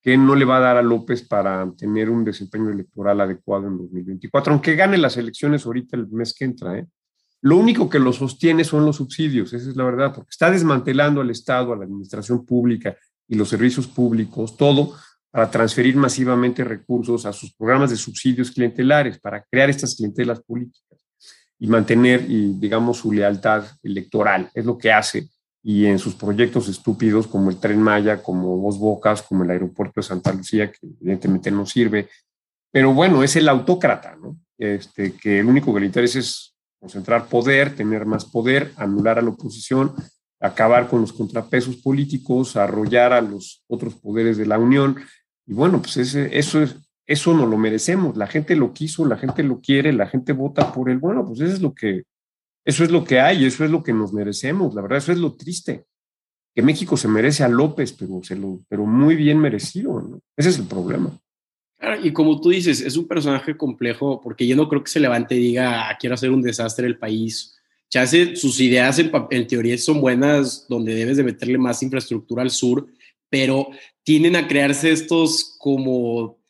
que 0.02 0.18
no 0.18 0.34
le 0.34 0.46
va 0.46 0.58
a 0.58 0.62
dar 0.62 0.78
a 0.78 0.82
López 0.82 1.22
para 1.22 1.72
tener 1.78 2.10
un 2.10 2.24
desempeño 2.24 2.72
electoral 2.72 3.22
adecuado 3.22 3.68
en 3.68 3.78
2024, 3.78 4.52
aunque 4.52 4.76
gane 4.76 4.98
las 4.98 5.16
elecciones 5.16 5.66
ahorita 5.66 5.96
el 5.96 6.08
mes 6.08 6.34
que 6.34 6.46
entra. 6.46 6.80
¿eh? 6.80 6.88
Lo 7.42 7.58
único 7.58 7.88
que 7.88 8.00
lo 8.00 8.12
sostiene 8.12 8.64
son 8.64 8.84
los 8.84 8.96
subsidios, 8.96 9.54
esa 9.54 9.70
es 9.70 9.76
la 9.76 9.84
verdad, 9.84 10.12
porque 10.14 10.32
está 10.32 10.50
desmantelando 10.50 11.22
al 11.22 11.30
Estado, 11.30 11.72
a 11.72 11.78
la 11.78 11.86
administración 11.86 12.46
pública 12.46 12.98
y 13.28 13.36
los 13.36 13.50
servicios 13.50 13.86
públicos, 13.86 14.58
todo 14.58 14.96
para 15.30 15.50
transferir 15.50 15.96
masivamente 15.96 16.64
recursos 16.64 17.26
a 17.26 17.32
sus 17.32 17.54
programas 17.54 17.92
de 17.92 17.96
subsidios 17.96 18.52
clientelares, 18.52 19.20
para 19.20 19.44
crear 19.44 19.70
estas 19.70 19.96
clientelas 19.96 20.42
políticas 20.42 21.00
y 21.60 21.68
mantener, 21.68 22.26
y, 22.28 22.54
digamos, 22.60 22.98
su 22.98 23.12
lealtad 23.12 23.64
electoral. 23.84 24.50
Es 24.54 24.66
lo 24.66 24.78
que 24.78 24.92
hace 24.92 25.30
y 25.63 25.86
en 25.86 26.00
sus 26.00 26.15
proyectos 26.15 26.67
estúpidos 26.67 27.28
como 27.28 27.50
el 27.50 27.58
Tren 27.58 27.82
Maya, 27.82 28.21
como 28.21 28.58
Dos 28.58 28.80
Bocas, 28.80 29.21
como 29.21 29.43
el 29.43 29.52
aeropuerto 29.52 30.02
de 30.02 30.08
Santa 30.08 30.34
Lucía, 30.34 30.71
que 30.71 30.80
evidentemente 31.00 31.52
no 31.52 31.65
sirve. 31.65 32.10
Pero 32.71 32.93
bueno, 32.93 33.21
es 33.24 33.36
el 33.36 33.47
autócrata, 33.47 34.15
¿no? 34.15 34.38
Este, 34.58 35.13
que 35.13 35.39
el 35.39 35.45
único 35.45 35.74
que 35.74 35.82
le 35.82 35.86
interesa 35.86 36.19
es 36.19 36.56
concentrar 36.80 37.28
poder, 37.28 37.76
tener 37.76 38.06
más 38.06 38.26
poder, 38.26 38.71
anular 38.76 39.19
a 39.19 39.21
la 39.21 39.30
oposición, 39.30 39.93
acabar 40.39 40.88
con 40.88 41.02
los 41.02 41.13
contrapesos 41.13 41.78
políticos, 41.78 42.56
arrollar 42.56 43.13
a 43.13 43.21
los 43.21 43.63
otros 43.67 43.95
poderes 43.95 44.38
de 44.38 44.47
la 44.47 44.58
Unión. 44.58 44.97
Y 45.45 45.54
bueno, 45.54 45.80
pues 45.82 45.97
ese, 45.97 46.38
eso, 46.38 46.62
es, 46.62 46.76
eso 47.06 47.36
no 47.36 47.45
lo 47.45 47.58
merecemos. 47.58 48.17
La 48.17 48.26
gente 48.26 48.56
lo 48.56 48.74
quiso, 48.74 49.06
la 49.06 49.17
gente 49.17 49.43
lo 49.43 49.60
quiere, 49.60 49.93
la 49.93 50.08
gente 50.08 50.34
vota 50.34 50.74
por 50.74 50.89
él. 50.89 50.97
Bueno, 50.97 51.24
pues 51.26 51.41
eso 51.41 51.54
es 51.54 51.62
lo 51.62 51.74
que, 51.76 52.04
eso 52.63 52.84
es 52.84 52.91
lo 52.91 53.04
que 53.04 53.19
hay, 53.19 53.45
eso 53.45 53.65
es 53.65 53.71
lo 53.71 53.84
que 53.84 53.93
nos 53.93 54.13
merecemos, 54.13 54.74
la 54.74 54.82
verdad, 54.82 55.00
eso 55.00 55.12
es 55.12 55.17
lo 55.17 55.34
triste. 55.34 55.86
Que 56.54 56.62
México 56.62 56.97
se 56.97 57.08
merece 57.08 57.43
a 57.43 57.47
López, 57.47 57.93
pero, 57.93 58.21
se 58.24 58.36
lo, 58.36 58.60
pero 58.67 58.86
muy 58.86 59.15
bien 59.15 59.39
merecido, 59.39 60.21
Ese 60.36 60.50
es 60.50 60.60
el 60.60 60.65
problema. 60.65 61.17
y 62.04 62.12
como 62.12 62.39
tú 62.39 62.50
dices, 62.50 62.82
es 62.82 62.97
un 62.97 63.08
personaje 63.08 63.56
complejo 63.56 64.19
porque 64.21 64.45
yo 64.45 64.56
no 64.56 64.67
creo 64.67 64.84
que 64.84 64.91
se 64.91 65.00
levante 65.00 65.36
y 65.36 65.39
diga, 65.39 65.89
ah, 65.89 65.97
quiero 66.00 66.15
hacer 66.15 66.30
un 66.30 66.41
desastre 66.41 66.86
el 66.88 67.00
país. 67.00 67.58
hace 67.95 68.36
sus 68.36 68.60
ideas 68.60 69.00
en, 69.00 69.12
en 69.32 69.47
teoría 69.47 69.78
son 69.78 70.02
buenas, 70.02 70.67
donde 70.67 70.93
debes 70.93 71.17
de 71.17 71.24
meterle 71.24 71.58
más 71.58 71.82
infraestructura 71.82 72.43
al 72.43 72.52
sur, 72.52 72.86
pero 73.30 73.69
tienden 74.04 74.36
a 74.36 74.47
crearse 74.47 74.91
estos 74.91 75.56
como 75.58 76.40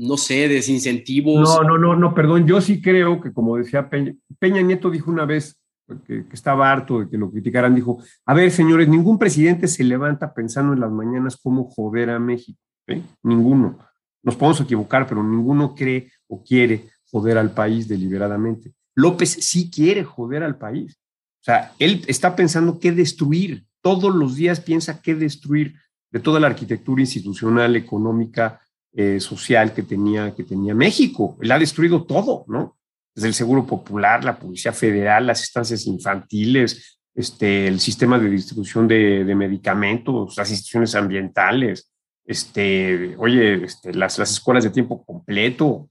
no 0.00 0.16
sé, 0.16 0.48
desincentivos. 0.48 1.40
No, 1.40 1.62
no, 1.62 1.78
no, 1.78 1.94
no, 1.94 2.14
perdón, 2.14 2.46
yo 2.46 2.60
sí 2.60 2.80
creo 2.80 3.20
que 3.20 3.32
como 3.32 3.58
decía 3.58 3.90
Peña, 3.90 4.14
Peña 4.38 4.62
Nieto 4.62 4.90
dijo 4.90 5.10
una 5.10 5.26
vez 5.26 5.60
que, 6.06 6.24
estaba 6.32 6.72
harto 6.72 7.00
de 7.00 7.10
que 7.10 7.18
lo 7.18 7.30
criticaran, 7.30 7.74
dijo, 7.74 8.02
a 8.24 8.32
ver, 8.32 8.50
señores, 8.50 8.88
ningún 8.88 9.18
presidente 9.18 9.68
se 9.68 9.84
levanta 9.84 10.32
pensando 10.32 10.72
en 10.72 10.80
las 10.80 10.90
mañanas 10.90 11.36
cómo 11.36 11.64
joder 11.64 12.10
a 12.10 12.18
México, 12.18 12.58
¿eh? 12.86 13.02
ninguno. 13.22 13.78
Nos 14.22 14.36
podemos 14.36 14.60
equivocar, 14.62 15.06
pero 15.06 15.22
ninguno 15.22 15.74
cree 15.74 16.10
o 16.28 16.42
quiere 16.42 16.88
joder 17.10 17.36
al 17.36 17.52
país 17.52 17.86
deliberadamente. 17.86 18.72
López 18.94 19.30
sí 19.30 19.70
quiere 19.70 20.04
joder 20.04 20.42
al 20.42 20.56
país. 20.56 20.98
O 21.40 21.44
sea, 21.44 21.72
él 21.78 22.04
está 22.06 22.36
pensando 22.36 22.78
qué 22.78 22.92
destruir. 22.92 23.66
Todos 23.82 24.14
los 24.14 24.36
días 24.36 24.60
piensa 24.60 25.02
qué 25.02 25.14
destruir 25.14 25.74
de 26.10 26.20
toda 26.20 26.40
la 26.40 26.48
arquitectura 26.48 27.00
institucional, 27.00 27.76
económica, 27.76 28.60
eh, 28.92 29.20
social 29.20 29.72
que 29.72 29.82
tenía, 29.82 30.34
que 30.34 30.44
tenía 30.44 30.74
México. 30.74 31.38
Él 31.40 31.52
ha 31.52 31.58
destruido 31.58 32.04
todo, 32.04 32.44
¿no? 32.48 32.76
Desde 33.14 33.28
el 33.28 33.34
Seguro 33.34 33.66
Popular, 33.66 34.24
la 34.24 34.38
Policía 34.38 34.72
Federal, 34.72 35.26
las 35.26 35.42
estancias 35.42 35.86
infantiles, 35.86 37.00
este, 37.14 37.66
el 37.66 37.80
sistema 37.80 38.18
de 38.18 38.30
distribución 38.30 38.88
de, 38.88 39.24
medicamentos, 39.34 40.36
las 40.36 40.50
instituciones 40.50 40.94
ambientales, 40.94 41.92
este, 42.24 43.16
oye, 43.18 43.64
este, 43.64 43.92
las, 43.92 44.18
las 44.18 44.30
escuelas 44.30 44.64
de 44.64 44.70
tiempo 44.70 45.04
completo, 45.04 45.88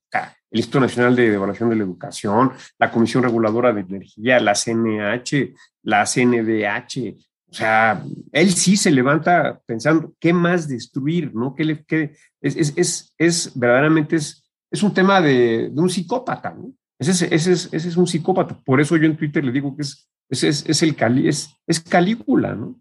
el 0.52 0.60
Instituto 0.60 0.80
Nacional 0.82 1.16
de 1.16 1.34
Evaluación 1.34 1.70
de 1.70 1.76
la 1.76 1.84
Educación, 1.84 2.52
la 2.78 2.92
Comisión 2.92 3.24
Reguladora 3.24 3.74
de 3.74 3.82
Energía, 3.82 4.40
la 4.40 4.56
CNH, 4.56 5.54
la 5.84 6.06
CNDH, 6.06 7.16
o 7.50 7.54
sea, 7.54 8.04
él 8.32 8.54
sí 8.54 8.78
se 8.78 8.92
levanta 8.92 9.60
pensando 9.66 10.14
qué 10.20 10.34
más 10.34 10.68
destruir, 10.68 11.34
¿no? 11.34 11.56
¿Qué 11.56 11.66
le, 11.66 11.84
qué, 11.84 12.16
es, 12.42 12.56
es, 12.56 12.74
es, 12.76 13.16
es, 13.18 13.60
verdaderamente 13.60 14.18
es, 14.18 14.48
es 14.70 14.84
un 14.84 14.94
tema 14.94 15.20
de, 15.20 15.70
de 15.70 15.82
un 15.82 15.90
psicópata, 15.90 16.52
¿no? 16.52 16.74
Ese 17.00 17.12
es, 17.12 17.22
ese, 17.24 17.52
es, 17.54 17.70
ese 17.72 17.88
es 17.90 17.98
un 17.98 18.06
psicópata. 18.06 18.56
Por 18.64 18.80
eso 18.80 18.98
yo 18.98 19.06
en 19.06 19.18
Twitter 19.18 19.44
le 19.44 19.52
digo 19.52 19.76
que 19.76 19.82
es, 19.82 20.08
es, 20.30 20.44
es, 20.68 20.84
el 20.84 20.96
cali, 20.96 21.28
es, 21.28 21.50
es 21.66 21.80
Calígula, 21.80 22.54
¿no? 22.54 22.80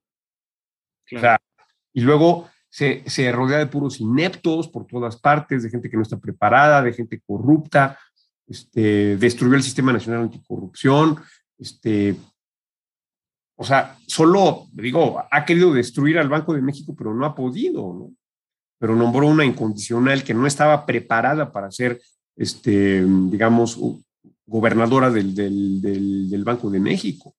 O 1.10 1.18
sea, 1.18 1.40
y 1.94 2.02
luego 2.02 2.50
se, 2.68 3.02
se, 3.06 3.32
rodea 3.32 3.58
de 3.58 3.66
puros 3.66 4.00
ineptos 4.00 4.68
por 4.68 4.86
todas 4.86 5.16
partes, 5.16 5.62
de 5.62 5.70
gente 5.70 5.88
que 5.88 5.96
no 5.96 6.02
está 6.02 6.18
preparada, 6.18 6.82
de 6.82 6.92
gente 6.92 7.22
corrupta, 7.26 7.98
este, 8.46 9.16
destruyó 9.16 9.54
el 9.54 9.62
Sistema 9.62 9.92
Nacional 9.92 10.22
Anticorrupción, 10.22 11.16
este, 11.58 12.16
o 13.60 13.64
sea, 13.64 13.98
solo, 14.06 14.68
digo, 14.72 15.20
ha 15.28 15.44
querido 15.44 15.74
destruir 15.74 16.16
al 16.16 16.28
Banco 16.28 16.54
de 16.54 16.62
México, 16.62 16.94
pero 16.96 17.12
no 17.12 17.26
ha 17.26 17.34
podido, 17.34 17.92
¿no? 17.92 18.12
Pero 18.78 18.94
nombró 18.94 19.26
una 19.26 19.44
incondicional 19.44 20.22
que 20.22 20.32
no 20.32 20.46
estaba 20.46 20.86
preparada 20.86 21.50
para 21.50 21.68
ser, 21.72 22.00
este, 22.36 23.04
digamos, 23.04 23.76
gobernadora 24.46 25.10
del, 25.10 25.34
del, 25.34 26.44
Banco 26.44 26.70
de 26.70 26.78
México. 26.78 27.34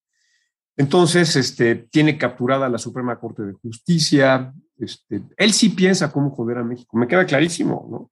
Entonces, 0.76 1.38
este, 1.38 1.76
tiene 1.76 2.18
capturada 2.18 2.68
la 2.68 2.80
Suprema 2.80 3.18
Corte 3.18 3.44
de 3.44 3.54
Justicia. 3.54 4.54
Este, 4.78 5.22
él 5.38 5.54
sí 5.54 5.70
piensa 5.70 6.12
cómo 6.12 6.32
joder 6.32 6.58
a 6.58 6.66
México. 6.66 6.98
Me 6.98 7.08
queda 7.08 7.26
clarísimo, 7.26 7.88
¿no? 7.90 8.12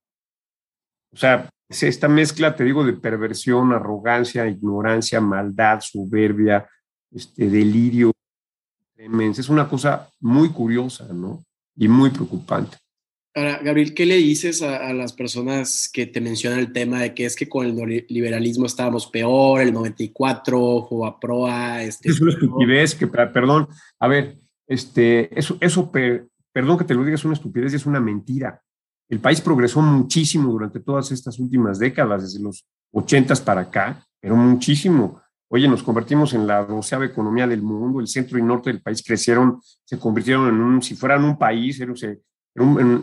O 1.12 1.16
sea, 1.16 1.50
esta 1.68 2.08
mezcla, 2.08 2.56
te 2.56 2.64
digo, 2.64 2.86
de 2.86 2.94
perversión, 2.94 3.74
arrogancia, 3.74 4.46
ignorancia, 4.46 5.20
maldad, 5.20 5.80
soberbia, 5.82 6.66
este 7.10 7.48
delirio, 7.48 8.12
es 8.96 9.48
una 9.48 9.68
cosa 9.68 10.10
muy 10.20 10.50
curiosa, 10.50 11.06
¿no? 11.12 11.44
Y 11.76 11.88
muy 11.88 12.10
preocupante. 12.10 12.76
Ahora, 13.34 13.60
Gabriel, 13.62 13.94
¿qué 13.94 14.04
le 14.04 14.16
dices 14.16 14.62
a, 14.62 14.92
las 14.92 15.12
personas 15.12 15.88
que 15.92 16.06
te 16.06 16.20
mencionan 16.20 16.58
el 16.58 16.72
tema 16.72 17.00
de 17.00 17.14
que 17.14 17.24
es 17.24 17.36
que 17.36 17.48
con 17.48 17.66
el 17.66 18.04
liberalismo 18.08 18.66
estábamos 18.66 19.06
peor, 19.06 19.60
el 19.60 19.72
94, 19.72 20.88
Proa, 21.20 21.82
Este, 21.84 22.08
es 22.08 22.20
una 22.20 22.32
estupidez 22.32 22.96
que, 22.96 23.06
perdón, 23.06 23.68
a 24.00 24.08
ver, 24.08 24.38
este, 24.66 25.38
eso, 25.38 25.56
eso 25.60 25.92
perdón 26.52 26.78
que 26.78 26.84
te 26.84 26.94
lo 26.94 27.04
diga, 27.04 27.14
es 27.14 27.24
una 27.24 27.34
estupidez 27.34 27.72
y 27.72 27.76
es 27.76 27.86
una 27.86 28.00
mentira. 28.00 28.60
El 29.08 29.20
país 29.20 29.40
progresó 29.40 29.80
muchísimo 29.82 30.50
durante 30.50 30.80
todas 30.80 31.12
estas 31.12 31.38
últimas 31.38 31.78
décadas, 31.78 32.22
desde 32.24 32.42
los 32.42 32.66
80 32.92 33.36
para 33.44 33.62
acá, 33.62 34.04
pero 34.20 34.34
muchísimo. 34.34 35.22
Oye, 35.50 35.66
nos 35.66 35.82
convertimos 35.82 36.34
en 36.34 36.46
la 36.46 36.62
doceava 36.64 37.06
economía 37.06 37.46
del 37.46 37.62
mundo, 37.62 38.00
el 38.00 38.06
centro 38.06 38.38
y 38.38 38.42
norte 38.42 38.70
del 38.70 38.82
país 38.82 39.02
crecieron, 39.02 39.60
se 39.84 39.98
convirtieron 39.98 40.48
en 40.48 40.60
un, 40.60 40.82
si 40.82 40.94
fueran 40.94 41.24
un 41.24 41.38
país, 41.38 41.80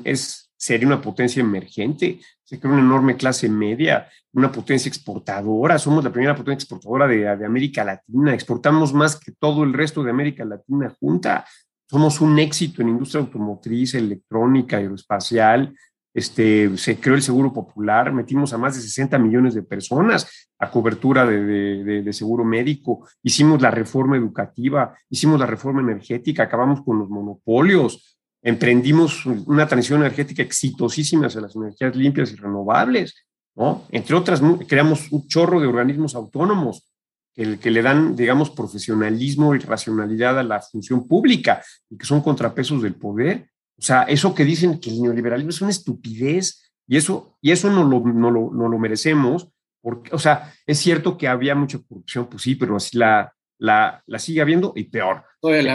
es, 0.03 0.51
sería 0.55 0.87
una 0.87 1.01
potencia 1.01 1.41
emergente, 1.41 2.19
se 2.43 2.59
creó 2.59 2.73
una 2.73 2.83
enorme 2.83 3.17
clase 3.17 3.49
media, 3.49 4.07
una 4.31 4.51
potencia 4.51 4.89
exportadora, 4.89 5.79
somos 5.79 6.03
la 6.03 6.11
primera 6.11 6.35
potencia 6.35 6.65
exportadora 6.65 7.07
de, 7.07 7.35
de 7.35 7.45
América 7.45 7.83
Latina, 7.83 8.35
exportamos 8.35 8.93
más 8.93 9.19
que 9.19 9.31
todo 9.31 9.63
el 9.63 9.73
resto 9.73 10.03
de 10.03 10.11
América 10.11 10.45
Latina 10.45 10.95
junta, 10.99 11.45
somos 11.89 12.21
un 12.21 12.37
éxito 12.37 12.83
en 12.83 12.89
industria 12.89 13.21
automotriz, 13.21 13.95
electrónica, 13.95 14.77
aeroespacial, 14.77 15.73
este, 16.15 16.77
se 16.77 16.97
creó 16.97 17.15
el 17.15 17.21
Seguro 17.21 17.51
Popular, 17.51 18.13
metimos 18.13 18.53
a 18.53 18.57
más 18.57 18.75
de 18.75 18.81
60 18.81 19.19
millones 19.19 19.53
de 19.53 19.63
personas 19.63 20.47
a 20.57 20.71
cobertura 20.71 21.25
de, 21.25 22.01
de, 22.01 22.13
seguro 22.13 22.45
médico, 22.45 23.05
hicimos 23.21 23.61
la 23.61 23.69
reforma 23.69 24.15
educativa, 24.15 24.95
hicimos 25.09 25.37
la 25.37 25.45
reforma 25.45 25.81
energética, 25.81 26.43
acabamos 26.43 26.83
con 26.83 26.99
los 26.99 27.09
monopolios, 27.09 28.17
emprendimos 28.41 29.25
una 29.25 29.67
transición 29.67 29.99
energética 29.99 30.41
exitosísima 30.41 31.27
hacia 31.27 31.41
las 31.41 31.55
energías 31.57 31.93
limpias 31.97 32.31
y 32.31 32.37
renovables, 32.37 33.25
¿no? 33.53 33.83
Entre 33.89 34.15
otras, 34.15 34.41
creamos 34.69 35.11
un 35.11 35.27
chorro 35.27 35.59
de 35.59 35.67
organismos 35.67 36.15
autónomos 36.15 36.89
que, 37.33 37.59
que 37.59 37.71
le 37.71 37.81
dan, 37.81 38.15
digamos, 38.15 38.51
profesionalismo 38.51 39.53
y 39.53 39.59
racionalidad 39.59 40.39
a 40.39 40.43
la 40.43 40.61
función 40.61 41.05
pública 41.05 41.61
y 41.89 41.97
que 41.97 42.05
son 42.05 42.21
contrapesos 42.21 42.81
del 42.81 42.95
poder. 42.95 43.49
O 43.77 43.81
sea, 43.81 44.03
eso 44.03 44.33
que 44.33 44.45
dicen 44.45 44.79
que 44.79 44.89
el 44.89 45.01
neoliberalismo 45.01 45.49
es 45.49 45.61
una 45.61 45.71
estupidez 45.71 46.71
y 46.87 46.97
eso, 46.97 47.37
y 47.41 47.51
eso 47.51 47.69
no, 47.69 47.83
lo, 47.83 47.99
no, 47.99 48.31
lo, 48.31 48.51
no 48.53 48.69
lo 48.69 48.79
merecemos, 48.79 49.49
porque, 49.81 50.13
o 50.15 50.19
sea, 50.19 50.53
es 50.65 50.79
cierto 50.79 51.17
que 51.17 51.27
había 51.27 51.55
mucha 51.55 51.79
corrupción, 51.79 52.27
pues 52.27 52.43
sí, 52.43 52.55
pero 52.55 52.75
así 52.75 52.97
la, 52.97 53.33
la, 53.57 54.03
la 54.05 54.19
sigue 54.19 54.41
habiendo 54.41 54.73
y 54.75 54.85
peor. 54.85 55.23
el 55.59 55.67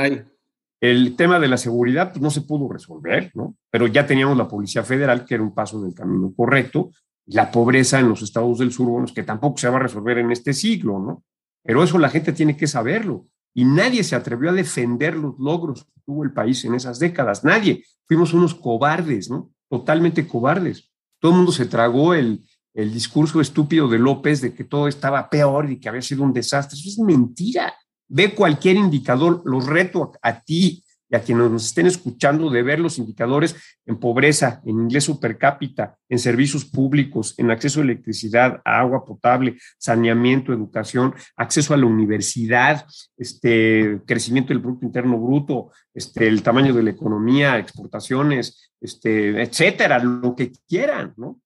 El 0.80 1.14
tema 1.14 1.38
de 1.38 1.48
la 1.48 1.58
seguridad 1.58 2.10
pues, 2.10 2.22
no 2.22 2.30
se 2.30 2.40
pudo 2.40 2.72
resolver, 2.72 3.30
¿no? 3.34 3.56
Pero 3.70 3.86
ya 3.86 4.06
teníamos 4.06 4.36
la 4.38 4.48
Policía 4.48 4.82
Federal, 4.82 5.24
que 5.24 5.34
era 5.34 5.42
un 5.42 5.54
paso 5.54 5.78
en 5.80 5.88
el 5.88 5.94
camino 5.94 6.32
correcto, 6.34 6.90
la 7.26 7.50
pobreza 7.50 8.00
en 8.00 8.08
los 8.08 8.22
estados 8.22 8.58
del 8.58 8.72
sur, 8.72 8.88
bueno, 8.88 9.06
que 9.14 9.22
tampoco 9.22 9.58
se 9.58 9.68
va 9.68 9.76
a 9.76 9.82
resolver 9.82 10.18
en 10.18 10.30
este 10.32 10.54
siglo, 10.54 10.98
¿no? 10.98 11.24
Pero 11.62 11.82
eso 11.84 11.98
la 11.98 12.08
gente 12.08 12.32
tiene 12.32 12.56
que 12.56 12.66
saberlo 12.66 13.26
y 13.54 13.64
nadie 13.64 14.04
se 14.04 14.16
atrevió 14.16 14.50
a 14.50 14.54
defender 14.54 15.16
los 15.16 15.38
logros 15.38 15.84
que 15.84 16.00
tuvo 16.04 16.24
el 16.24 16.32
país 16.32 16.64
en 16.64 16.74
esas 16.74 16.98
décadas. 16.98 17.44
Nadie. 17.44 17.84
Fuimos 18.06 18.32
unos 18.32 18.54
cobardes, 18.54 19.30
¿no? 19.30 19.50
Totalmente 19.68 20.26
cobardes. 20.26 20.90
Todo 21.20 21.32
el 21.32 21.36
mundo 21.38 21.52
se 21.52 21.66
tragó 21.66 22.14
el, 22.14 22.44
el 22.74 22.92
discurso 22.92 23.40
estúpido 23.40 23.88
de 23.88 23.98
López 23.98 24.40
de 24.40 24.54
que 24.54 24.64
todo 24.64 24.88
estaba 24.88 25.28
peor 25.28 25.70
y 25.70 25.78
que 25.78 25.88
había 25.88 26.02
sido 26.02 26.22
un 26.22 26.32
desastre. 26.32 26.78
Eso 26.78 26.88
es 26.88 26.98
mentira. 26.98 27.74
Ve 28.08 28.34
cualquier 28.34 28.76
indicador, 28.76 29.42
los 29.44 29.66
reto 29.66 30.12
a 30.22 30.40
ti 30.40 30.84
y 31.11 31.16
a 31.16 31.23
quienes 31.23 31.51
nos 31.51 31.66
estén 31.66 31.87
escuchando 31.87 32.51
de 32.51 32.62
ver 32.62 32.79
los 32.79 32.99
indicadores 32.99 33.57
en 33.85 33.99
pobreza, 33.99 34.62
en 34.64 34.81
ingreso 34.83 35.18
per 35.18 35.37
cápita, 35.37 35.99
en 36.09 36.20
servicios 36.20 36.64
públicos, 36.64 37.35
en 37.37 37.51
acceso 37.51 37.81
a 37.81 37.83
electricidad, 37.83 38.62
a 38.64 38.79
agua 38.79 39.05
potable, 39.05 39.59
saneamiento, 39.77 40.53
educación, 40.53 41.14
acceso 41.37 41.75
a 41.75 41.77
la 41.77 41.87
universidad, 41.87 42.87
este, 43.16 44.01
crecimiento 44.07 44.53
del 44.53 44.62
Producto 44.62 44.87
Interno 44.87 45.18
Bruto, 45.18 45.73
este, 45.92 46.29
el 46.29 46.44
tamaño 46.44 46.73
de 46.73 46.85
la 46.85 46.90
economía, 46.90 47.59
exportaciones, 47.59 48.73
este, 48.81 49.42
etcétera, 49.42 49.99
lo 49.99 50.37
que 50.37 50.53
quieran, 50.68 51.12
¿no? 51.16 51.40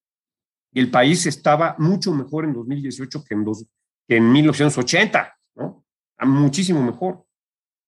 Y 0.74 0.80
el 0.80 0.90
país 0.90 1.24
estaba 1.24 1.74
mucho 1.78 2.12
mejor 2.12 2.44
en 2.44 2.52
2018 2.52 3.24
que 3.24 3.34
en, 3.34 3.44
dos, 3.44 3.64
que 4.06 4.16
en 4.16 4.30
1980, 4.30 5.38
¿no? 5.54 5.84
Muchísimo 6.20 6.82
mejor. 6.82 7.24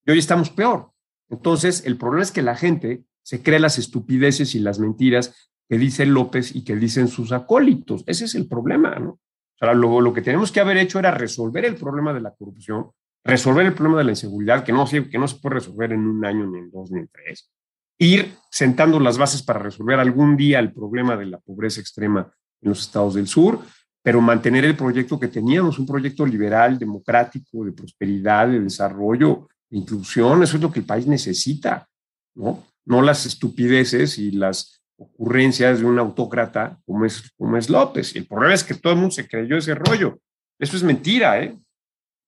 Y 0.07 0.13
hoy 0.13 0.19
estamos 0.19 0.49
peor. 0.51 0.93
Entonces, 1.29 1.85
el 1.87 1.97
problema 1.97 2.23
es 2.23 2.33
que 2.33 2.43
la 2.43 2.57
gente 2.57 3.05
se 3.23 3.43
cree 3.43 3.59
las 3.59 3.79
estupideces 3.79 4.55
y 4.55 4.61
las 4.61 4.79
mentiras 4.79 5.51
que 5.69 5.79
dice 5.79 6.07
López 6.07 6.55
y 6.55 6.65
que 6.65 6.77
dicen 6.77 7.09
sus 7.09 7.33
acólitos. 7.33 8.05
Ese 8.07 8.27
es 8.27 8.35
el 8.35 8.47
problema, 8.47 8.97
¿no? 8.97 9.11
O 9.11 9.59
sea, 9.59 9.75
lo, 9.75 10.01
lo 10.01 10.13
que 10.13 10.23
tenemos 10.23 10.53
que 10.53 10.61
haber 10.61 10.77
hecho 10.77 10.99
era 10.99 11.11
resolver 11.11 11.65
el 11.65 11.77
problema 11.77 12.13
de 12.13 12.21
la 12.21 12.35
corrupción, 12.35 12.91
resolver 13.25 13.67
el 13.67 13.75
problema 13.75 13.99
de 13.99 14.05
la 14.05 14.13
inseguridad, 14.13 14.63
que 14.63 14.73
no, 14.73 14.87
que 14.87 15.19
no 15.19 15.27
se 15.27 15.37
puede 15.37 15.57
resolver 15.57 15.93
en 15.93 16.07
un 16.07 16.25
año, 16.25 16.47
ni 16.47 16.59
en 16.59 16.71
dos, 16.71 16.91
ni 16.91 17.01
en 17.01 17.09
tres, 17.09 17.51
ir 17.99 18.35
sentando 18.51 19.01
las 19.01 19.19
bases 19.19 19.43
para 19.43 19.59
resolver 19.59 19.99
algún 19.99 20.37
día 20.37 20.59
el 20.59 20.73
problema 20.73 21.17
de 21.17 21.27
la 21.27 21.39
pobreza 21.39 21.81
extrema 21.81 22.31
en 22.61 22.69
los 22.69 22.81
estados 22.81 23.15
del 23.15 23.27
sur, 23.27 23.61
pero 24.03 24.21
mantener 24.21 24.65
el 24.65 24.77
proyecto 24.77 25.19
que 25.19 25.29
teníamos, 25.29 25.79
un 25.79 25.87
proyecto 25.87 26.25
liberal, 26.25 26.79
democrático, 26.79 27.65
de 27.65 27.73
prosperidad, 27.73 28.49
de 28.49 28.61
desarrollo, 28.61 29.49
inclusión, 29.71 30.43
eso 30.43 30.57
es 30.57 30.63
lo 30.63 30.73
que 30.73 30.81
el 30.81 30.87
país 30.87 31.07
necesita, 31.07 31.89
¿no? 32.35 32.65
No 32.85 33.03
las 33.03 33.27
estupideces 33.27 34.19
y 34.19 34.31
las 34.31 34.83
ocurrencias 34.97 35.81
de 35.81 35.85
un 35.85 35.99
autócrata 35.99 36.81
como 36.87 37.05
es, 37.05 37.71
López. 37.71 38.15
Y 38.15 38.19
el 38.19 38.27
problema 38.27 38.55
es 38.55 38.65
que 38.65 38.75
todo 38.75 38.93
el 38.93 38.99
mundo 38.99 39.15
se 39.15 39.29
creyó 39.29 39.57
ese 39.57 39.75
rollo. 39.75 40.19
Eso 40.59 40.77
es 40.77 40.83
mentira, 40.83 41.43
¿eh? 41.43 41.59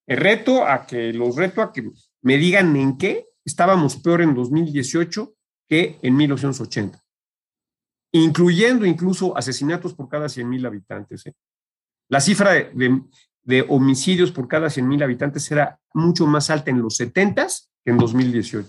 El 0.06 0.16
reto 0.16 0.66
a 0.66 0.86
que, 0.86 1.12
los 1.12 1.36
reto 1.36 1.62
a 1.62 1.72
que 1.72 1.88
me 2.22 2.36
digan 2.38 2.74
en 2.76 2.96
qué 2.96 3.26
estábamos 3.44 3.96
peor 3.96 4.22
en 4.22 4.34
2018 4.34 5.34
que 5.68 5.98
en 6.02 6.16
1980, 6.16 6.98
incluyendo 8.12 8.86
incluso 8.86 9.36
asesinatos 9.36 9.92
por 9.92 10.08
cada 10.08 10.28
100 10.28 10.48
mil 10.48 10.64
habitantes. 10.64 11.26
¿eh? 11.26 11.34
La 12.08 12.20
cifra 12.20 12.52
de, 12.52 13.02
de 13.48 13.64
homicidios 13.66 14.30
por 14.30 14.46
cada 14.46 14.68
100.000 14.68 15.02
habitantes 15.02 15.50
era 15.50 15.80
mucho 15.94 16.26
más 16.26 16.50
alta 16.50 16.70
en 16.70 16.80
los 16.80 16.96
70 16.96 17.46
que 17.84 17.90
en 17.90 17.98
2018. 17.98 18.68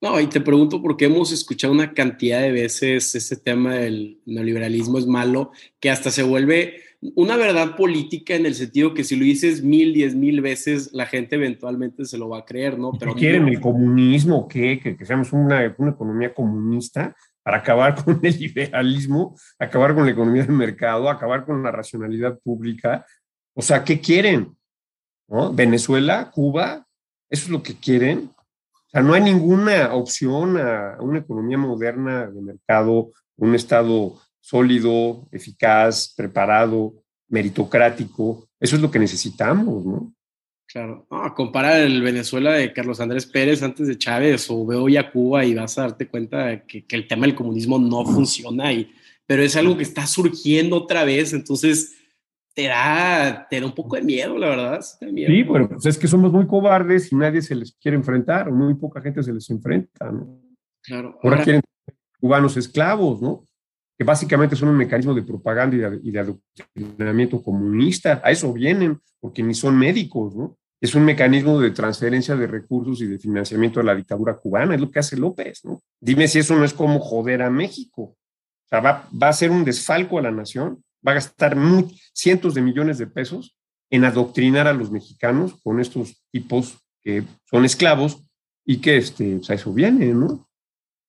No, 0.00 0.18
y 0.18 0.26
te 0.26 0.40
pregunto 0.40 0.82
porque 0.82 1.04
hemos 1.04 1.30
escuchado 1.30 1.72
una 1.72 1.94
cantidad 1.94 2.40
de 2.40 2.50
veces 2.50 3.14
ese 3.14 3.36
tema 3.36 3.74
del 3.74 4.20
neoliberalismo 4.26 4.98
es 4.98 5.06
malo, 5.06 5.52
que 5.78 5.90
hasta 5.90 6.10
se 6.10 6.24
vuelve 6.24 6.80
una 7.14 7.36
verdad 7.36 7.76
política 7.76 8.34
en 8.34 8.46
el 8.46 8.54
sentido 8.54 8.94
que 8.94 9.04
si 9.04 9.14
lo 9.14 9.24
dices 9.24 9.62
mil, 9.62 9.92
diez 9.94 10.16
mil 10.16 10.40
veces, 10.40 10.92
la 10.92 11.06
gente 11.06 11.36
eventualmente 11.36 12.04
se 12.04 12.18
lo 12.18 12.28
va 12.28 12.38
a 12.38 12.44
creer, 12.44 12.78
¿no? 12.78 12.92
Pero 12.98 13.14
¿Quieren 13.14 13.46
el 13.46 13.60
comunismo? 13.60 14.48
¿Qué? 14.48 14.80
¿Que, 14.80 14.96
que 14.96 15.06
seamos 15.06 15.32
una, 15.32 15.72
una 15.78 15.90
economía 15.92 16.34
comunista? 16.34 17.14
para 17.42 17.58
acabar 17.58 17.94
con 18.04 18.20
el 18.22 18.38
liberalismo, 18.38 19.36
acabar 19.58 19.94
con 19.94 20.04
la 20.04 20.12
economía 20.12 20.44
de 20.44 20.52
mercado, 20.52 21.08
acabar 21.08 21.44
con 21.44 21.62
la 21.62 21.70
racionalidad 21.70 22.38
pública, 22.40 23.04
o 23.54 23.62
sea, 23.62 23.84
¿qué 23.84 24.00
quieren? 24.00 24.56
Venezuela, 25.52 26.30
Cuba, 26.30 26.86
eso 27.30 27.44
es 27.44 27.50
lo 27.50 27.62
que 27.62 27.74
quieren. 27.74 28.30
O 28.74 28.90
sea, 28.90 29.02
no 29.02 29.14
hay 29.14 29.22
ninguna 29.22 29.94
opción 29.94 30.58
a 30.58 30.98
una 31.00 31.20
economía 31.20 31.56
moderna 31.56 32.26
de 32.26 32.40
mercado, 32.42 33.10
un 33.36 33.54
Estado 33.54 34.20
sólido, 34.40 35.26
eficaz, 35.32 36.12
preparado, 36.14 36.94
meritocrático. 37.28 38.46
Eso 38.60 38.76
es 38.76 38.82
lo 38.82 38.90
que 38.90 38.98
necesitamos, 38.98 39.86
¿no? 39.86 40.12
Claro, 40.66 41.06
no, 41.10 41.34
comparar 41.34 41.80
el 41.80 42.00
Venezuela 42.02 42.52
de 42.52 42.72
Carlos 42.72 43.00
Andrés 43.00 43.26
Pérez 43.26 43.62
antes 43.62 43.88
de 43.88 43.98
Chávez 43.98 44.46
o 44.50 44.64
veo 44.64 44.88
ya 44.88 45.10
Cuba 45.10 45.44
y 45.44 45.54
vas 45.54 45.76
a 45.76 45.82
darte 45.82 46.08
cuenta 46.08 46.64
que, 46.66 46.86
el 46.90 47.06
tema 47.06 47.26
del 47.26 47.34
comunismo 47.34 47.78
no 47.78 48.04
funciona, 48.06 48.72
y, 48.72 48.90
pero 49.26 49.42
es 49.42 49.54
algo 49.56 49.76
que 49.76 49.82
está 49.82 50.06
surgiendo 50.06 50.76
otra 50.76 51.04
vez, 51.04 51.34
entonces 51.34 51.94
te 52.54 52.64
da, 52.64 53.46
te 53.48 53.60
da 53.60 53.66
un 53.66 53.74
poco 53.74 53.96
de 53.96 54.02
miedo, 54.02 54.36
la 54.36 54.48
verdad. 54.48 54.80
Sí, 54.80 55.42
bueno, 55.42 55.68
pues 55.68 55.86
es 55.86 55.98
que 55.98 56.08
somos 56.08 56.32
muy 56.32 56.46
cobardes 56.46 57.10
y 57.12 57.16
nadie 57.16 57.42
se 57.42 57.54
les 57.54 57.74
quiere 57.80 57.96
enfrentar, 57.96 58.48
o 58.48 58.52
muy 58.52 58.74
poca 58.74 59.00
gente 59.00 59.22
se 59.22 59.32
les 59.32 59.48
enfrenta, 59.50 60.10
¿no? 60.10 60.40
Claro. 60.82 61.18
Ahora, 61.22 61.42
quieren 61.42 61.62
cubanos 62.20 62.56
esclavos, 62.56 63.22
¿no? 63.22 63.46
Que 63.96 64.04
básicamente 64.04 64.56
son 64.56 64.68
un 64.68 64.76
mecanismo 64.76 65.14
de 65.14 65.22
propaganda 65.22 65.76
y 65.76 65.78
de, 65.78 66.00
y 66.02 66.10
de 66.10 66.18
adoctrinamiento 66.18 67.42
comunista. 67.42 68.20
A 68.24 68.30
eso 68.30 68.52
vienen, 68.52 69.00
porque 69.20 69.42
ni 69.42 69.54
son 69.54 69.78
médicos, 69.78 70.34
¿no? 70.34 70.58
Es 70.80 70.94
un 70.96 71.04
mecanismo 71.04 71.60
de 71.60 71.70
transferencia 71.70 72.34
de 72.34 72.48
recursos 72.48 73.00
y 73.00 73.06
de 73.06 73.18
financiamiento 73.18 73.78
a 73.78 73.84
la 73.84 73.94
dictadura 73.94 74.36
cubana, 74.36 74.74
es 74.74 74.80
lo 74.80 74.90
que 74.90 74.98
hace 74.98 75.16
López, 75.16 75.64
¿no? 75.64 75.80
Dime 76.00 76.26
si 76.26 76.40
eso 76.40 76.56
no 76.56 76.64
es 76.64 76.74
como 76.74 76.98
joder 76.98 77.42
a 77.42 77.50
México. 77.50 78.02
O 78.02 78.68
sea, 78.68 78.80
va, 78.80 79.08
va 79.10 79.28
a 79.28 79.32
ser 79.32 79.52
un 79.52 79.64
desfalco 79.64 80.18
a 80.18 80.22
la 80.22 80.32
nación 80.32 80.82
va 81.06 81.12
a 81.12 81.16
gastar 81.16 81.56
cientos 82.12 82.54
de 82.54 82.62
millones 82.62 82.98
de 82.98 83.06
pesos 83.06 83.56
en 83.90 84.04
adoctrinar 84.04 84.66
a 84.66 84.72
los 84.72 84.90
mexicanos 84.90 85.60
con 85.62 85.80
estos 85.80 86.22
tipos 86.30 86.78
que 87.02 87.24
son 87.50 87.64
esclavos 87.64 88.22
y 88.64 88.78
que 88.78 88.96
este, 88.96 89.36
pues, 89.36 89.50
a 89.50 89.54
eso 89.54 89.72
viene, 89.72 90.06
¿no? 90.14 90.48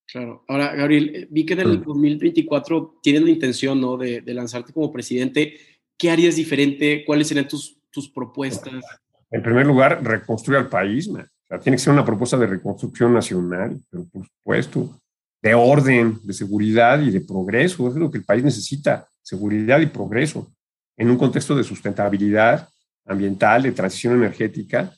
Claro. 0.06 0.44
Ahora, 0.48 0.76
Gabriel, 0.76 1.16
eh, 1.16 1.28
vi 1.30 1.46
que 1.46 1.54
en 1.54 1.62
el 1.62 1.84
2024 1.84 3.00
tienen 3.02 3.26
la 3.26 3.32
intención, 3.32 3.80
¿no? 3.80 3.98
De, 3.98 4.22
lanzarte 4.26 4.74
como 4.74 4.92
presidente. 4.92 5.58
¿Qué 5.98 6.12
harías 6.12 6.36
diferente? 6.36 7.04
¿Cuáles 7.06 7.28
serían 7.28 7.48
tus, 7.48 7.80
tus 7.90 8.10
propuestas? 8.10 8.84
En 9.32 9.42
primer 9.42 9.66
lugar, 9.66 10.04
reconstruir 10.04 10.60
al 10.60 10.70
país, 10.70 11.08
O 11.08 11.18
sea, 11.48 11.60
tiene 11.60 11.78
que 11.78 11.84
ser 11.84 11.94
una 11.94 12.06
propuesta 12.06 12.38
de 12.38 12.48
reconstrucción 12.48 13.14
nacional, 13.14 13.80
pero 13.90 14.06
por 14.12 14.26
supuesto, 14.28 15.00
de 15.44 15.54
orden, 15.54 16.20
de 16.24 16.34
seguridad 16.34 17.02
y 17.02 17.12
de 17.12 17.20
progreso. 17.20 17.88
Eso 17.88 17.90
es 17.90 17.96
lo 17.96 18.10
que 18.10 18.18
el 18.18 18.24
país 18.24 18.44
necesita 18.44 19.06
seguridad 19.22 19.82
y 19.82 19.88
progreso 19.88 20.54
en 20.98 21.10
un 21.10 21.18
contexto 21.18 21.54
de 21.54 21.66
sustentabilidad 21.66 22.70
ambiental, 23.06 23.64
de 23.64 23.74
transición 23.74 24.16
energética 24.16 24.94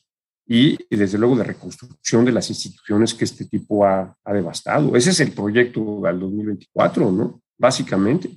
y, 0.47 0.77
desde 0.95 1.17
luego 1.17 1.35
de 1.35 1.45
reconstrucción 1.45 2.23
de 2.23 2.31
las 2.31 2.47
instituciones 2.51 3.15
que 3.15 3.25
este 3.25 3.45
tipo 3.45 3.83
ha, 3.83 4.15
devastado. 4.31 4.95
Ese 4.95 5.09
es 5.09 5.19
el 5.19 5.31
proyecto 5.31 6.01
del 6.03 6.19
2024, 6.19 7.11
¿no? 7.11 7.41
Básicamente, 7.57 8.29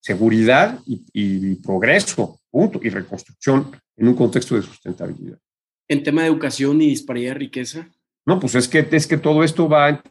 seguridad 0.00 0.80
y, 0.86 1.54
progreso, 1.56 2.40
punto, 2.50 2.80
y 2.82 2.88
reconstrucción 2.88 3.70
en 3.96 4.08
un 4.08 4.14
contexto 4.14 4.56
de 4.56 4.62
sustentabilidad. 4.62 5.38
En 5.86 6.02
tema 6.02 6.22
de 6.22 6.28
educación 6.28 6.82
y 6.82 6.88
disparidad 6.88 7.34
de 7.34 7.38
riqueza. 7.38 7.88
No, 8.26 8.40
pues 8.40 8.56
es 8.56 8.66
que, 8.66 8.88
es 8.90 9.06
que 9.06 9.18
todo 9.18 9.44
esto 9.44 9.68
va 9.68 10.02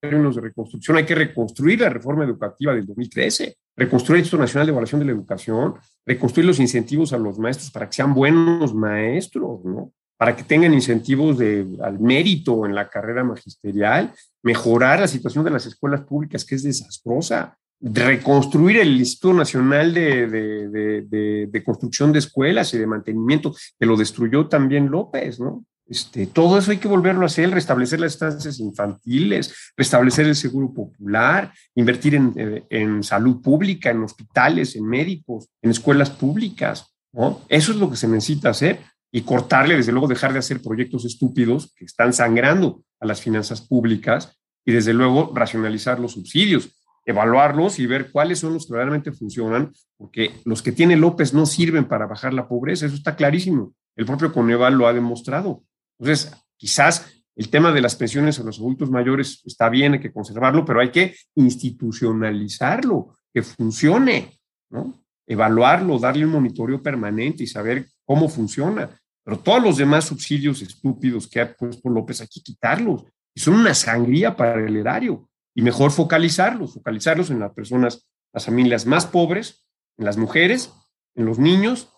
términos 0.00 0.36
de 0.36 0.40
reconstrucción, 0.42 0.96
hay 0.96 1.04
que 1.04 1.14
reconstruir 1.14 1.80
la 1.80 1.90
reforma 1.90 2.24
educativa 2.24 2.74
del 2.74 2.86
2013, 2.86 3.56
reconstruir 3.76 4.16
el 4.16 4.20
Instituto 4.20 4.42
Nacional 4.42 4.66
de 4.66 4.70
Evaluación 4.70 4.98
de 5.00 5.06
la 5.06 5.12
Educación, 5.12 5.74
reconstruir 6.06 6.46
los 6.46 6.58
incentivos 6.58 7.12
a 7.12 7.18
los 7.18 7.38
maestros 7.38 7.70
para 7.70 7.86
que 7.86 7.96
sean 7.96 8.14
buenos 8.14 8.74
maestros, 8.74 9.64
¿no? 9.64 9.92
para 10.16 10.36
que 10.36 10.42
tengan 10.42 10.74
incentivos 10.74 11.38
de, 11.38 11.66
al 11.82 11.98
mérito 11.98 12.66
en 12.66 12.74
la 12.74 12.90
carrera 12.90 13.24
magisterial, 13.24 14.12
mejorar 14.42 15.00
la 15.00 15.08
situación 15.08 15.44
de 15.44 15.50
las 15.50 15.64
escuelas 15.64 16.02
públicas, 16.02 16.44
que 16.44 16.56
es 16.56 16.62
desastrosa, 16.62 17.56
reconstruir 17.80 18.78
el 18.78 18.98
Instituto 18.98 19.32
Nacional 19.32 19.94
de, 19.94 20.26
de, 20.26 21.46
de, 21.46 21.64
Construcción 21.64 22.12
de 22.12 22.18
Escuelas 22.18 22.74
y 22.74 22.78
de 22.78 22.86
Mantenimiento, 22.86 23.54
que 23.78 23.86
lo 23.86 23.96
destruyó 23.96 24.46
también 24.46 24.90
López, 24.90 25.40
¿no? 25.40 25.64
Este, 25.90 26.28
todo 26.28 26.56
eso 26.56 26.70
hay 26.70 26.76
que 26.76 26.86
volverlo 26.86 27.22
a 27.22 27.26
hacer, 27.26 27.50
restablecer 27.50 27.98
las 27.98 28.12
estancias 28.12 28.60
infantiles, 28.60 29.72
restablecer 29.76 30.24
el 30.26 30.36
seguro 30.36 30.72
popular, 30.72 31.52
invertir 31.74 32.14
en, 32.14 32.32
eh, 32.36 32.64
en, 32.70 33.02
salud 33.02 33.42
pública, 33.42 33.90
en 33.90 34.04
hospitales, 34.04 34.76
en 34.76 34.86
médicos, 34.86 35.48
en 35.60 35.72
escuelas 35.72 36.08
públicas. 36.08 36.94
¿no? 37.12 37.40
Eso 37.48 37.72
es 37.72 37.78
lo 37.78 37.90
que 37.90 37.96
se 37.96 38.06
necesita 38.06 38.50
hacer 38.50 38.78
y 39.10 39.22
cortarle, 39.22 39.76
desde 39.76 39.90
luego, 39.90 40.06
dejar 40.06 40.32
de 40.32 40.38
hacer 40.38 40.62
proyectos 40.62 41.04
estúpidos 41.04 41.74
que 41.74 41.86
están 41.86 42.12
sangrando 42.12 42.84
a 43.00 43.06
las 43.06 43.20
finanzas 43.20 43.60
públicas 43.60 44.38
y, 44.64 44.70
desde 44.70 44.92
luego, 44.92 45.32
racionalizar 45.34 45.98
los 45.98 46.12
subsidios, 46.12 46.70
evaluarlos 47.04 47.80
y 47.80 47.86
ver 47.86 48.12
cuáles 48.12 48.38
son 48.38 48.54
los 48.54 48.68
que 48.68 48.74
realmente 48.74 49.10
funcionan, 49.10 49.72
porque 49.96 50.36
los 50.44 50.62
que 50.62 50.70
tiene 50.70 50.94
López 50.94 51.34
no 51.34 51.46
sirven 51.46 51.86
para 51.86 52.06
bajar 52.06 52.32
la 52.32 52.46
pobreza, 52.46 52.86
eso 52.86 52.94
está 52.94 53.16
clarísimo. 53.16 53.74
El 53.96 54.06
propio 54.06 54.32
Coneval 54.32 54.74
lo 54.74 54.86
ha 54.86 54.92
demostrado. 54.92 55.64
Entonces, 56.00 56.32
quizás 56.56 57.12
el 57.36 57.50
tema 57.50 57.72
de 57.72 57.82
las 57.82 57.94
pensiones 57.94 58.38
a 58.40 58.42
los 58.42 58.58
adultos 58.58 58.90
mayores 58.90 59.42
está 59.44 59.68
bien, 59.68 59.92
hay 59.92 60.00
que 60.00 60.12
conservarlo, 60.12 60.64
pero 60.64 60.80
hay 60.80 60.90
que 60.90 61.14
institucionalizarlo, 61.34 63.16
que 63.32 63.42
funcione, 63.42 64.40
¿no? 64.70 65.04
Evaluarlo, 65.26 65.98
darle 65.98 66.24
un 66.24 66.32
monitoreo 66.32 66.82
permanente 66.82 67.44
y 67.44 67.46
saber 67.46 67.86
cómo 68.04 68.28
funciona. 68.28 68.90
Pero 69.22 69.38
todos 69.38 69.62
los 69.62 69.76
demás 69.76 70.06
subsidios 70.06 70.62
estúpidos 70.62 71.28
que 71.28 71.40
ha 71.40 71.54
puesto 71.54 71.88
López, 71.88 72.22
hay 72.22 72.28
que 72.28 72.40
quitarlos. 72.40 73.04
Y 73.34 73.40
son 73.40 73.54
una 73.54 73.74
sangría 73.74 74.34
para 74.34 74.64
el 74.64 74.76
erario. 74.76 75.28
Y 75.54 75.62
mejor 75.62 75.92
focalizarlos, 75.92 76.74
focalizarlos 76.74 77.30
en 77.30 77.38
las 77.38 77.52
personas, 77.52 78.08
las 78.32 78.46
familias 78.46 78.86
más 78.86 79.06
pobres, 79.06 79.66
en 79.98 80.06
las 80.06 80.16
mujeres, 80.16 80.72
en 81.14 81.26
los 81.26 81.38
niños 81.38 81.92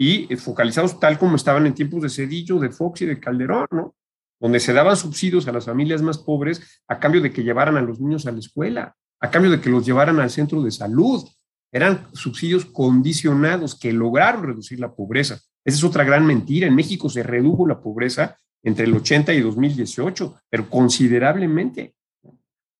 y 0.00 0.28
focalizados 0.36 1.00
tal 1.00 1.18
como 1.18 1.34
estaban 1.34 1.66
en 1.66 1.74
tiempos 1.74 2.02
de 2.02 2.08
Cedillo, 2.08 2.60
de 2.60 2.70
Fox 2.70 3.02
y 3.02 3.06
de 3.06 3.18
Calderón, 3.18 3.66
¿no? 3.72 3.96
Donde 4.40 4.60
se 4.60 4.72
daban 4.72 4.96
subsidios 4.96 5.48
a 5.48 5.52
las 5.52 5.64
familias 5.64 6.02
más 6.02 6.18
pobres 6.18 6.80
a 6.86 7.00
cambio 7.00 7.20
de 7.20 7.32
que 7.32 7.42
llevaran 7.42 7.76
a 7.76 7.82
los 7.82 8.00
niños 8.00 8.24
a 8.26 8.30
la 8.30 8.38
escuela, 8.38 8.94
a 9.18 9.28
cambio 9.28 9.50
de 9.50 9.60
que 9.60 9.68
los 9.68 9.84
llevaran 9.84 10.20
al 10.20 10.30
centro 10.30 10.62
de 10.62 10.70
salud. 10.70 11.28
Eran 11.72 12.06
subsidios 12.12 12.64
condicionados 12.64 13.76
que 13.76 13.92
lograron 13.92 14.44
reducir 14.44 14.78
la 14.78 14.94
pobreza. 14.94 15.40
Esa 15.64 15.76
es 15.78 15.84
otra 15.84 16.04
gran 16.04 16.24
mentira. 16.24 16.68
En 16.68 16.76
México 16.76 17.10
se 17.10 17.24
redujo 17.24 17.66
la 17.66 17.80
pobreza 17.80 18.36
entre 18.62 18.84
el 18.84 18.94
80 18.94 19.34
y 19.34 19.40
2018, 19.40 20.36
pero 20.48 20.70
considerablemente. 20.70 21.96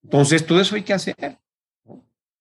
Entonces, 0.04 0.46
todo 0.46 0.60
eso 0.60 0.76
hay 0.76 0.82
que 0.82 0.94
hacer 0.94 1.36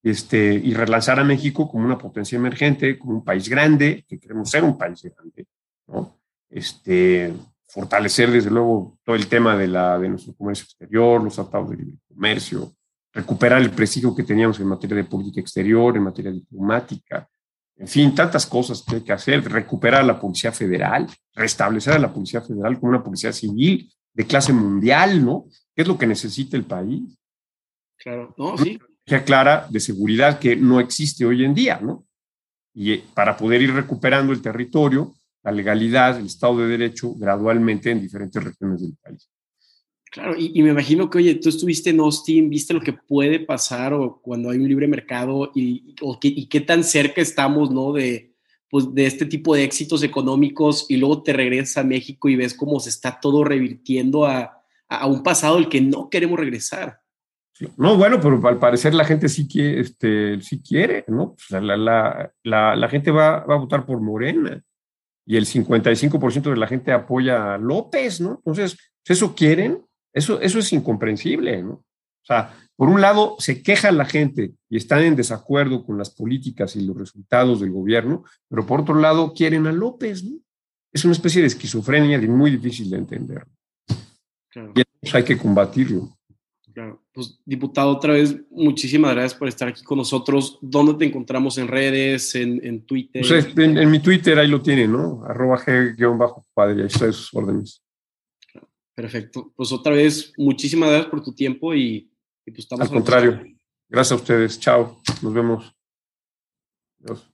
este, 0.10 0.54
y 0.54 0.74
relanzar 0.74 1.20
a 1.20 1.24
México 1.24 1.70
como 1.70 1.86
una 1.86 1.98
potencia 1.98 2.38
emergente, 2.38 2.98
como 2.98 3.14
un 3.14 3.24
país 3.24 3.50
grande, 3.50 4.06
que 4.08 4.20
queremos 4.20 4.50
ser 4.50 4.64
un 4.64 4.78
país 4.78 5.02
grande, 5.04 5.48
¿no? 5.88 6.20
Este, 6.50 7.34
fortalecer 7.68 8.32
desde 8.32 8.50
luego 8.50 8.98
todo 9.04 9.16
el 9.16 9.28
tema 9.28 9.58
de, 9.58 9.68
la, 9.68 10.00
de 10.00 10.10
nuestro 10.10 10.34
comercio 10.34 10.64
exterior, 10.64 11.24
los 11.24 11.36
tratados 11.36 11.72
de 11.72 11.78
libre 11.78 11.98
comercio, 12.08 12.74
recuperar 13.14 13.62
el 13.62 13.72
prestigio 13.72 14.16
que 14.16 14.24
teníamos 14.24 14.60
en 14.60 14.68
materia 14.68 14.98
de 14.98 15.04
política 15.04 15.42
exterior, 15.42 15.96
en 15.96 16.04
materia 16.04 16.32
diplomática, 16.32 17.28
en 17.76 17.88
fin, 17.88 18.16
tantas 18.16 18.46
cosas 18.46 18.84
que 18.84 18.96
hay 18.96 19.02
que 19.02 19.14
hacer, 19.14 19.44
recuperar 19.52 20.02
a 20.02 20.06
la 20.06 20.20
Policía 20.20 20.52
Federal, 20.52 21.08
restablecer 21.34 21.94
a 21.94 22.00
la 22.00 22.12
Policía 22.12 22.42
Federal 22.42 22.80
como 22.80 22.90
una 22.90 23.04
policía 23.04 23.32
civil 23.32 23.92
de 24.14 24.26
clase 24.26 24.52
mundial, 24.52 25.24
¿no? 25.24 25.46
¿Qué 25.76 25.84
es 25.84 25.88
lo 25.88 25.98
que 25.98 26.08
necesita 26.08 26.58
el 26.58 26.66
país? 26.66 27.16
Claro, 27.98 28.34
no, 28.36 28.58
sí, 28.58 28.80
clara 29.26 29.68
de 29.70 29.80
seguridad 29.80 30.40
que 30.40 30.56
no 30.56 30.80
existe 30.80 31.26
hoy 31.26 31.44
en 31.44 31.54
día, 31.54 31.80
¿no? 31.82 32.06
Y 32.74 32.94
eh, 32.94 33.04
para 33.14 33.38
poder 33.38 33.62
ir 33.62 33.74
recuperando 33.74 34.34
el 34.34 34.42
territorio, 34.42 35.14
la 35.44 35.52
legalidad, 35.52 36.20
el 36.20 36.26
Estado 36.26 36.60
de 36.60 36.68
Derecho 36.68 37.14
gradualmente 37.16 37.90
en 37.90 38.02
diferentes 38.02 38.44
regiones 38.44 38.82
del 38.82 38.96
país. 39.02 39.30
Claro, 40.12 40.36
y, 40.38 40.62
me 40.64 40.70
imagino 40.70 41.10
que, 41.10 41.18
oye, 41.18 41.36
tú 41.36 41.50
estuviste 41.50 41.90
en 41.90 42.00
Austin, 42.00 42.50
viste 42.50 42.74
lo 42.74 42.82
que 42.82 42.94
puede 42.94 43.40
pasar 43.40 43.94
o 43.94 44.22
cuando 44.22 44.50
hay 44.50 44.58
un 44.58 44.68
libre 44.68 44.88
mercado 44.88 45.52
y, 45.54 45.96
y 46.22 46.46
qué 46.48 46.62
tan 46.62 46.84
cerca 46.84 47.22
estamos, 47.22 47.72
¿no? 47.72 47.92
De, 47.92 48.34
pues, 48.70 48.94
de 48.94 49.06
este 49.06 49.26
tipo 49.26 49.56
de 49.56 49.64
éxitos 49.64 50.04
económicos 50.04 50.86
y 50.90 50.98
luego 50.98 51.24
te 51.24 51.34
regresas 51.34 51.78
a 51.78 51.84
México 51.84 52.30
y 52.30 52.36
ves 52.36 52.54
cómo 52.54 52.80
se 52.80 52.90
está 52.90 53.20
todo 53.20 53.44
revirtiendo 53.44 54.26
a, 54.26 54.64
a 54.88 55.08
un 55.08 55.24
pasado 55.24 55.58
al 55.58 55.70
que 55.70 55.82
no 55.82 56.10
queremos 56.10 56.40
regresar. 56.40 57.02
No, 57.78 57.98
bueno, 57.98 58.20
pero 58.22 58.46
al 58.48 58.60
parecer 58.60 58.94
la 58.94 59.06
gente 59.06 59.30
sí 59.30 59.48
quiere, 59.48 59.80
este, 59.80 60.42
sí 60.42 60.62
quiere 60.62 61.06
¿no? 61.08 61.36
Pues 61.36 61.50
la, 61.64 61.76
la, 61.78 62.32
la, 62.44 62.76
la, 62.76 62.90
gente 62.90 63.12
va, 63.12 63.46
va, 63.46 63.56
a 63.56 63.60
votar 63.60 63.86
por 63.86 64.00
Morena 64.00 64.62
y 65.26 65.38
el 65.38 65.46
55% 65.46 66.50
de 66.50 66.58
la 66.58 66.68
gente 66.68 66.92
apoya 66.92 67.56
a 67.56 67.58
López, 67.58 68.22
¿no? 68.22 68.42
Entonces, 68.46 68.78
¿eso 69.06 69.36
quieren? 69.36 69.84
Eso, 70.14 70.40
eso 70.40 70.60
es 70.60 70.72
incomprensible, 70.72 71.64
¿no? 71.64 71.72
O 71.74 72.26
sea, 72.28 72.54
por 72.76 72.90
un 72.90 73.02
lado, 73.02 73.36
se 73.40 73.64
queja 73.64 73.92
la 73.92 74.06
gente 74.06 74.54
y 74.70 74.78
están 74.78 75.02
en 75.02 75.16
desacuerdo 75.16 75.84
con 75.84 75.98
las 75.98 76.12
políticas 76.12 76.76
y 76.76 76.86
los 76.86 76.96
resultados 76.96 77.60
del 77.60 77.72
gobierno, 77.72 78.24
pero 78.48 78.66
por 78.66 78.82
otro 78.82 78.96
lado, 78.96 79.34
quieren 79.34 79.66
a 79.66 79.72
López, 79.72 80.24
¿no? 80.24 80.38
Es 80.94 81.04
una 81.04 81.14
especie 81.14 81.42
de 81.42 81.48
esquizofrenia 81.48 82.20
muy 82.22 82.52
difícil 82.52 82.90
de 82.90 82.98
entender. 82.98 83.46
Y 84.76 84.82
eso 85.02 85.18
hay 85.18 85.24
que 85.24 85.38
combatirlo. 85.38 86.17
Claro. 86.78 87.02
Pues, 87.12 87.42
diputado, 87.44 87.90
otra 87.90 88.14
vez, 88.14 88.40
muchísimas 88.52 89.16
gracias 89.16 89.34
por 89.34 89.48
estar 89.48 89.68
aquí 89.68 89.84
con 89.84 89.98
nosotros. 89.98 90.60
¿Dónde 90.62 90.94
te 90.94 91.06
encontramos 91.06 91.58
en 91.58 91.68
redes, 91.68 92.36
en, 92.36 92.86
Twitter? 92.86 93.26
Pues 93.28 93.48
en, 93.58 93.90
mi 93.90 94.00
Twitter 94.00 94.38
ahí 94.38 94.48
lo 94.48 94.62
tiene, 94.62 94.88
¿no? 94.88 95.24
Arroba 95.26 95.58
G-padre, 95.58 96.82
ahí 96.82 96.86
está 96.86 97.12
sus 97.12 97.34
órdenes. 97.34 97.82
Perfecto. 98.94 99.52
Pues 99.56 99.72
otra 99.72 99.94
vez, 99.94 100.32
muchísimas 100.38 100.90
gracias 100.90 101.10
por 101.10 101.24
tu 101.24 101.34
tiempo 101.34 101.74
y, 101.74 102.12
y 102.46 102.52
pues 102.52 102.60
estamos... 102.60 102.86
Al 102.86 102.94
contrario, 102.94 103.42
gracias 103.90 104.12
a 104.12 104.22
ustedes. 104.22 104.60
Chao, 104.60 105.02
nos 105.24 105.34
vemos. 105.34 105.76
Adiós. 107.02 107.28